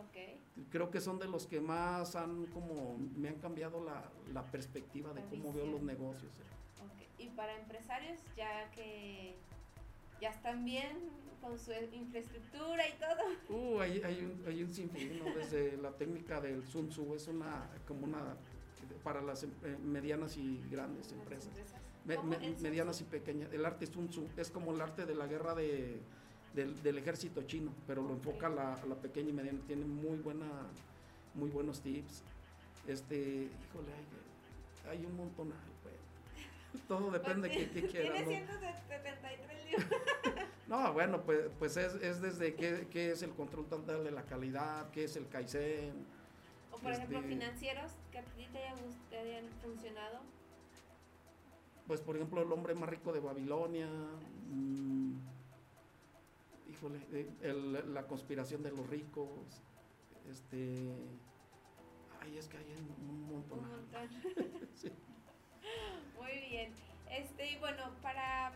Okay. 0.10 0.40
Creo 0.72 0.90
que 0.90 1.02
son 1.02 1.20
de 1.20 1.28
los 1.28 1.46
que 1.46 1.60
más 1.60 2.16
han 2.16 2.46
como 2.48 2.98
me 3.16 3.30
han 3.30 3.36
cambiado 3.36 3.84
la, 3.84 4.10
la 4.34 4.44
perspectiva 4.44 5.14
de 5.14 5.24
cómo 5.26 5.52
veo 5.54 5.66
los 5.66 5.82
negocios. 5.82 6.32
Eh. 6.40 6.94
Okay. 6.94 7.28
Y 7.28 7.30
para 7.32 7.56
empresarios 7.60 8.20
ya 8.36 8.72
que 8.72 9.36
ya 10.24 10.30
están 10.30 10.64
bien 10.64 10.98
con 11.42 11.60
su 11.60 11.74
infraestructura 11.92 12.88
y 12.88 12.94
todo. 12.94 13.58
Uh, 13.60 13.80
hay, 13.82 14.02
hay, 14.02 14.24
un, 14.24 14.42
hay 14.48 14.64
un 14.64 14.74
sinfín, 14.74 15.22
desde 15.36 15.76
la 15.76 15.92
técnica 15.92 16.40
del 16.40 16.66
Sun 16.66 16.88
Tzu, 16.88 17.14
es 17.14 17.28
una 17.28 17.70
como 17.86 18.06
una 18.06 18.38
para 19.04 19.22
las 19.22 19.44
eh, 19.44 19.50
medianas 19.84 20.38
y 20.38 20.64
grandes 20.72 21.12
empresas. 21.12 21.52
medianas 22.62 23.02
y 23.02 23.04
pequeñas. 23.04 23.52
El 23.52 23.66
arte 23.66 23.86
Sun 23.86 24.08
Tzu 24.08 24.30
es 24.38 24.50
como 24.50 24.74
el 24.74 24.80
arte 24.80 25.06
de 25.06 25.14
la 25.14 25.28
guerra 25.28 25.56
de 25.56 26.00
del, 26.54 26.98
ejército 26.98 27.42
chino, 27.42 27.74
pero 27.88 28.02
lo 28.02 28.14
enfoca 28.14 28.48
a 28.48 28.50
la, 28.50 28.80
la, 28.88 28.96
pequeña 28.96 29.30
y 29.30 29.34
mediana. 29.34 29.60
Tiene 29.68 29.86
muy 29.86 30.20
buena, 30.20 30.46
muy 31.34 31.50
buenos 31.50 31.82
tips. 31.82 32.24
Este, 32.88 33.50
híjole, 33.50 33.92
hay, 34.88 34.98
hay 34.98 35.06
un 35.06 35.18
montón. 35.18 35.52
todo 36.88 37.12
depende 37.12 37.50
de 37.50 37.70
qué, 37.70 37.88
quieras. 37.88 38.24
Tiene 38.26 38.46
173 38.46 39.40
libros. 39.40 39.53
No, 40.68 40.94
bueno, 40.94 41.22
pues, 41.24 41.50
pues 41.60 41.78
es, 41.78 41.96
es 41.96 42.22
desde 42.22 42.56
qué, 42.56 42.88
qué, 42.92 43.12
es 43.12 43.22
el 43.24 43.32
control 43.32 43.68
total 43.68 44.04
de 44.04 44.12
la 44.12 44.24
calidad, 44.24 44.90
qué 44.92 45.06
es 45.06 45.16
el 45.16 45.28
Kaizen. 45.28 46.06
O 46.72 46.78
por 46.78 46.92
ejemplo, 46.92 47.20
este 47.20 47.30
financieros 47.30 47.92
que 48.12 48.20
a 48.20 48.24
ti 48.24 48.48
te, 48.52 49.18
hayan 49.18 49.46
funcionado. 49.62 50.22
Pues 51.88 52.02
por 52.02 52.16
ejemplo, 52.16 52.42
el 52.42 52.52
hombre 52.52 52.76
más 52.76 52.90
rico 52.90 53.12
de 53.14 53.20
Babilonia. 53.20 53.90
Mmm, 54.50 55.16
híjole, 56.70 57.00
el, 57.42 57.94
la 57.94 58.08
conspiración 58.08 58.64
de 58.64 58.72
los 58.72 58.88
ricos, 58.88 59.62
este, 60.30 60.92
ay, 62.22 62.38
es 62.38 62.48
que 62.48 62.58
hay 62.58 62.66
un 63.08 63.28
montón. 63.28 63.60
Un 63.60 63.70
montón. 63.70 64.10
Muy 66.20 66.40
bien. 66.50 66.74
Este, 67.10 67.52
y 67.52 67.58
bueno, 67.58 67.84
para 68.02 68.54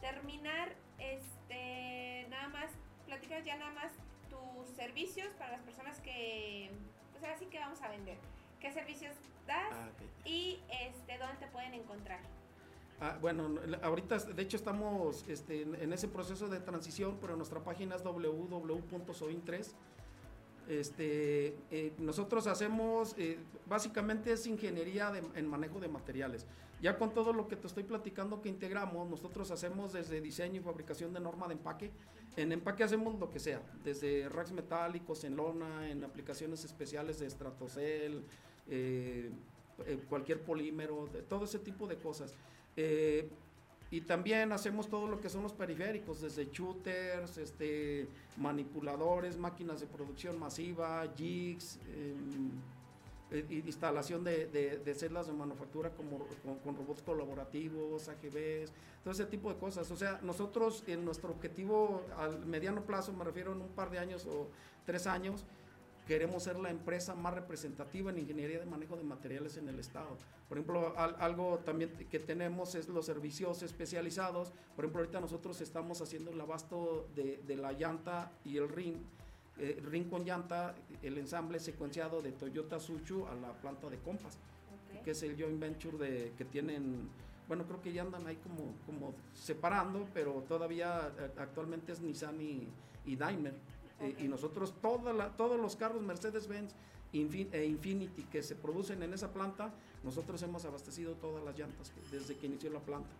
terminar, 0.00 0.74
este, 0.98 2.26
nada 2.28 2.48
más, 2.48 2.70
platicas 3.06 3.44
ya 3.44 3.56
nada 3.56 3.72
más 3.72 3.92
tus 4.28 4.74
servicios 4.76 5.28
para 5.38 5.52
las 5.52 5.62
personas 5.62 6.00
que, 6.00 6.70
pues 7.12 7.22
ahora 7.24 7.38
sí 7.38 7.46
que 7.46 7.58
vamos 7.58 7.80
a 7.82 7.88
vender. 7.88 8.16
¿Qué 8.60 8.72
servicios 8.72 9.14
das? 9.46 9.72
Ah, 9.72 9.88
y 10.24 10.60
este, 10.68 11.18
dónde 11.18 11.36
te 11.38 11.46
pueden 11.48 11.74
encontrar. 11.74 12.20
Ah, 13.00 13.16
bueno, 13.20 13.58
ahorita 13.82 14.18
de 14.18 14.42
hecho 14.42 14.58
estamos 14.58 15.26
este, 15.26 15.62
en, 15.62 15.92
ese 15.92 16.06
proceso 16.08 16.48
de 16.48 16.60
transición, 16.60 17.16
pero 17.20 17.34
nuestra 17.34 17.60
página 17.60 17.96
es 17.96 18.04
www.soin3. 18.04 19.72
Este, 20.68 21.56
eh, 21.70 21.94
nosotros 21.98 22.46
hacemos, 22.46 23.14
eh, 23.18 23.38
básicamente 23.66 24.32
es 24.32 24.46
ingeniería 24.46 25.12
en 25.34 25.48
manejo 25.48 25.80
de 25.80 25.88
materiales. 25.88 26.46
Ya 26.80 26.96
con 26.96 27.12
todo 27.12 27.32
lo 27.32 27.46
que 27.46 27.56
te 27.56 27.66
estoy 27.66 27.84
platicando 27.84 28.40
que 28.40 28.48
integramos, 28.48 29.08
nosotros 29.08 29.50
hacemos 29.50 29.92
desde 29.92 30.20
diseño 30.20 30.60
y 30.60 30.64
fabricación 30.64 31.12
de 31.12 31.20
norma 31.20 31.46
de 31.46 31.54
empaque. 31.54 31.90
En 32.36 32.52
empaque 32.52 32.84
hacemos 32.84 33.18
lo 33.18 33.28
que 33.28 33.38
sea, 33.38 33.60
desde 33.84 34.28
racks 34.28 34.52
metálicos, 34.52 35.24
en 35.24 35.36
lona, 35.36 35.90
en 35.90 36.02
aplicaciones 36.04 36.64
especiales 36.64 37.18
de 37.18 37.26
estratocel, 37.26 38.24
eh, 38.68 39.30
cualquier 40.08 40.40
polímero, 40.42 41.06
de, 41.12 41.22
todo 41.22 41.44
ese 41.44 41.58
tipo 41.58 41.86
de 41.86 41.96
cosas. 41.96 42.34
Eh, 42.76 43.28
y 43.90 44.02
también 44.02 44.52
hacemos 44.52 44.88
todo 44.88 45.08
lo 45.08 45.20
que 45.20 45.28
son 45.28 45.42
los 45.42 45.52
periféricos, 45.52 46.20
desde 46.20 46.46
shooters, 46.46 47.38
este, 47.38 48.06
manipuladores, 48.36 49.36
máquinas 49.36 49.80
de 49.80 49.86
producción 49.86 50.38
masiva, 50.38 51.04
jigs, 51.16 51.78
em, 51.88 52.48
eh, 52.48 52.79
instalación 53.50 54.24
de, 54.24 54.46
de, 54.46 54.94
celdas 54.94 55.26
de 55.26 55.32
manufactura 55.32 55.90
como, 55.90 56.26
con, 56.64 56.76
robots 56.76 57.02
colaborativos, 57.02 58.08
AGVs, 58.08 58.72
todo 59.02 59.12
ese 59.12 59.26
tipo 59.26 59.52
de 59.52 59.58
cosas. 59.58 59.90
O 59.90 59.96
sea, 59.96 60.20
nosotros 60.22 60.84
en 60.86 61.04
nuestro 61.04 61.30
objetivo 61.30 62.02
al 62.16 62.44
mediano 62.46 62.82
plazo, 62.82 63.12
me 63.12 63.24
refiero 63.24 63.52
en 63.52 63.60
un 63.60 63.68
par 63.68 63.90
de 63.90 63.98
años 63.98 64.26
o 64.26 64.48
tres 64.84 65.06
años, 65.06 65.44
queremos 66.06 66.42
ser 66.42 66.58
la 66.58 66.70
empresa 66.70 67.14
más 67.14 67.34
representativa 67.34 68.10
en 68.10 68.18
ingeniería 68.18 68.58
de 68.58 68.66
manejo 68.66 68.96
de 68.96 69.04
materiales 69.04 69.56
en 69.56 69.68
el 69.68 69.78
estado. 69.78 70.16
Por 70.48 70.58
ejemplo, 70.58 70.92
algo 70.96 71.60
también 71.64 71.92
que 72.10 72.18
tenemos 72.18 72.74
es 72.74 72.88
los 72.88 73.06
servicios 73.06 73.62
especializados. 73.62 74.52
Por 74.74 74.84
ejemplo, 74.84 75.02
ahorita 75.02 75.20
nosotros 75.20 75.60
estamos 75.60 76.00
haciendo 76.00 76.32
el 76.32 76.40
abasto 76.40 77.06
de, 77.14 77.56
la 77.56 77.70
llanta 77.70 78.32
y 78.44 78.56
el 78.56 78.68
ring. 78.68 78.96
Eh, 79.62 79.78
ring 79.84 80.08
con 80.08 80.24
llanta, 80.24 80.74
el 81.02 81.18
ensamble 81.18 81.60
secuenciado 81.60 82.22
de 82.22 82.32
Toyota 82.32 82.80
Suchu 82.80 83.26
a 83.26 83.34
la 83.34 83.52
planta 83.52 83.90
de 83.90 83.98
Compass, 83.98 84.38
que 85.04 85.10
es 85.10 85.22
el 85.22 85.36
joint 85.38 85.60
venture 85.60 85.98
de, 85.98 86.32
que 86.32 86.46
tienen 86.46 87.10
bueno, 87.46 87.66
creo 87.66 87.82
que 87.82 87.92
ya 87.92 88.02
andan 88.02 88.24
ahí 88.28 88.36
como, 88.36 88.76
como 88.86 89.12
separando, 89.34 90.06
pero 90.14 90.44
todavía 90.48 91.12
eh, 91.18 91.30
actualmente 91.36 91.90
es 91.90 92.00
Nissan 92.00 92.40
y, 92.40 92.68
y 93.04 93.16
Daimler. 93.16 93.54
Eh, 94.00 94.14
y 94.20 94.28
nosotros 94.28 94.72
toda 94.80 95.36
todos 95.36 95.60
los 95.60 95.74
carros 95.74 96.00
Mercedes-Benz 96.00 96.72
e 97.12 97.64
Infinity 97.66 98.22
que 98.22 98.42
se 98.44 98.54
producen 98.54 99.02
en 99.02 99.12
esa 99.12 99.32
planta, 99.32 99.74
nosotros 100.04 100.40
hemos 100.42 100.64
abastecido 100.64 101.14
todas 101.14 101.44
las 101.44 101.58
llantas 101.58 101.92
desde 102.12 102.36
que 102.36 102.46
inició 102.46 102.70
la 102.70 102.78
planta. 102.78 103.10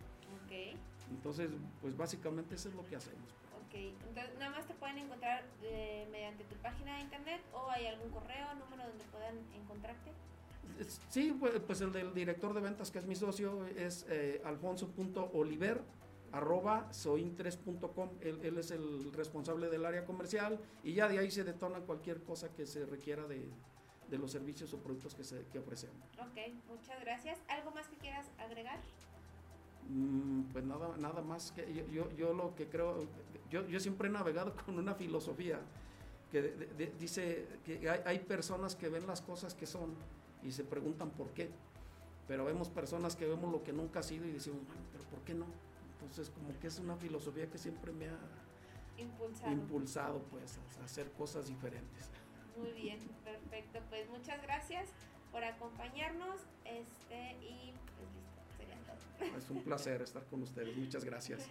Okay. 0.45 0.75
Entonces, 1.11 1.49
pues 1.81 1.95
básicamente 1.95 2.55
eso 2.55 2.69
es 2.69 2.75
lo 2.75 2.85
que 2.85 2.95
hacemos. 2.95 3.27
Ok, 3.71 3.77
entonces 3.77 4.37
nada 4.37 4.51
más 4.51 4.67
te 4.67 4.73
pueden 4.73 4.97
encontrar 4.97 5.45
eh, 5.63 6.05
mediante 6.11 6.43
tu 6.43 6.55
página 6.55 6.97
de 6.97 7.03
internet 7.03 7.41
o 7.53 7.69
hay 7.69 7.87
algún 7.87 8.09
correo, 8.09 8.53
número 8.55 8.85
donde 8.85 9.05
puedan 9.05 9.37
encontrarte. 9.55 10.11
Sí, 11.09 11.33
pues, 11.39 11.79
el 11.79 11.93
del 11.93 12.13
director 12.13 12.53
de 12.53 12.59
ventas 12.59 12.91
que 12.91 12.99
es 12.99 13.05
mi 13.05 13.15
socio 13.15 13.65
es 13.67 14.05
eh, 14.09 14.41
alfonso.oliver 14.43 15.81
arroba 16.33 16.91
sointres.com, 16.91 18.09
él, 18.21 18.39
él 18.43 18.57
es 18.57 18.71
el 18.71 19.11
responsable 19.13 19.69
del 19.69 19.85
área 19.85 20.05
comercial 20.05 20.59
y 20.83 20.93
ya 20.93 21.07
de 21.07 21.19
ahí 21.19 21.31
se 21.31 21.43
detona 21.43 21.79
cualquier 21.79 22.23
cosa 22.23 22.53
que 22.53 22.65
se 22.65 22.85
requiera 22.85 23.25
de, 23.27 23.49
de 24.09 24.17
los 24.17 24.31
servicios 24.31 24.73
o 24.73 24.77
productos 24.77 25.15
que, 25.15 25.23
se, 25.23 25.45
que 25.47 25.59
ofrecemos. 25.59 25.97
Ok, 26.19 26.53
muchas 26.67 26.99
gracias. 26.99 27.39
¿Algo 27.47 27.71
más 27.71 27.87
que 27.87 27.95
quieras 27.97 28.29
agregar? 28.37 28.79
Mm, 29.93 30.43
pues 30.53 30.63
nada, 30.63 30.95
nada 30.97 31.21
más 31.21 31.51
que 31.51 31.73
yo, 31.73 31.85
yo, 31.87 32.11
yo, 32.15 32.33
lo 32.33 32.55
que 32.55 32.67
creo, 32.67 33.05
yo, 33.49 33.67
yo 33.67 33.79
siempre 33.79 34.07
he 34.07 34.11
navegado 34.11 34.55
con 34.65 34.77
una 34.77 34.95
filosofía 34.95 35.59
que 36.31 36.41
dice 36.97 37.45
que 37.65 37.89
hay, 37.89 37.99
hay 38.05 38.19
personas 38.19 38.75
que 38.77 38.87
ven 38.87 39.05
las 39.05 39.21
cosas 39.21 39.53
que 39.53 39.65
son 39.65 39.93
y 40.43 40.51
se 40.53 40.63
preguntan 40.63 41.09
por 41.09 41.31
qué, 41.31 41.49
pero 42.25 42.45
vemos 42.45 42.69
personas 42.69 43.17
que 43.17 43.27
vemos 43.27 43.51
lo 43.51 43.63
que 43.63 43.73
nunca 43.73 43.99
ha 43.99 44.03
sido 44.03 44.25
y 44.25 44.31
decimos, 44.31 44.61
bueno, 44.65 44.81
pero 44.93 45.03
¿por 45.05 45.19
qué 45.21 45.33
no? 45.33 45.45
Entonces, 45.99 46.29
como 46.29 46.57
que 46.59 46.67
es 46.67 46.79
una 46.79 46.95
filosofía 46.95 47.49
que 47.49 47.57
siempre 47.57 47.91
me 47.91 48.07
ha 48.07 49.51
impulsado, 49.51 50.19
pues, 50.31 50.57
a 50.79 50.85
hacer 50.85 51.11
cosas 51.11 51.47
diferentes. 51.47 52.09
Muy 52.57 52.71
bien, 52.71 52.99
perfecto. 53.25 53.79
Pues 53.89 54.09
muchas 54.09 54.41
gracias 54.41 54.87
por 55.31 55.43
acompañarnos 55.43 56.37
este 56.65 57.35
y 57.41 57.73
Es 59.37 59.49
un 59.49 59.63
placer 59.63 60.01
estar 60.01 60.25
con 60.25 60.43
ustedes. 60.43 60.75
Muchas 60.75 61.03
gracias. 61.03 61.47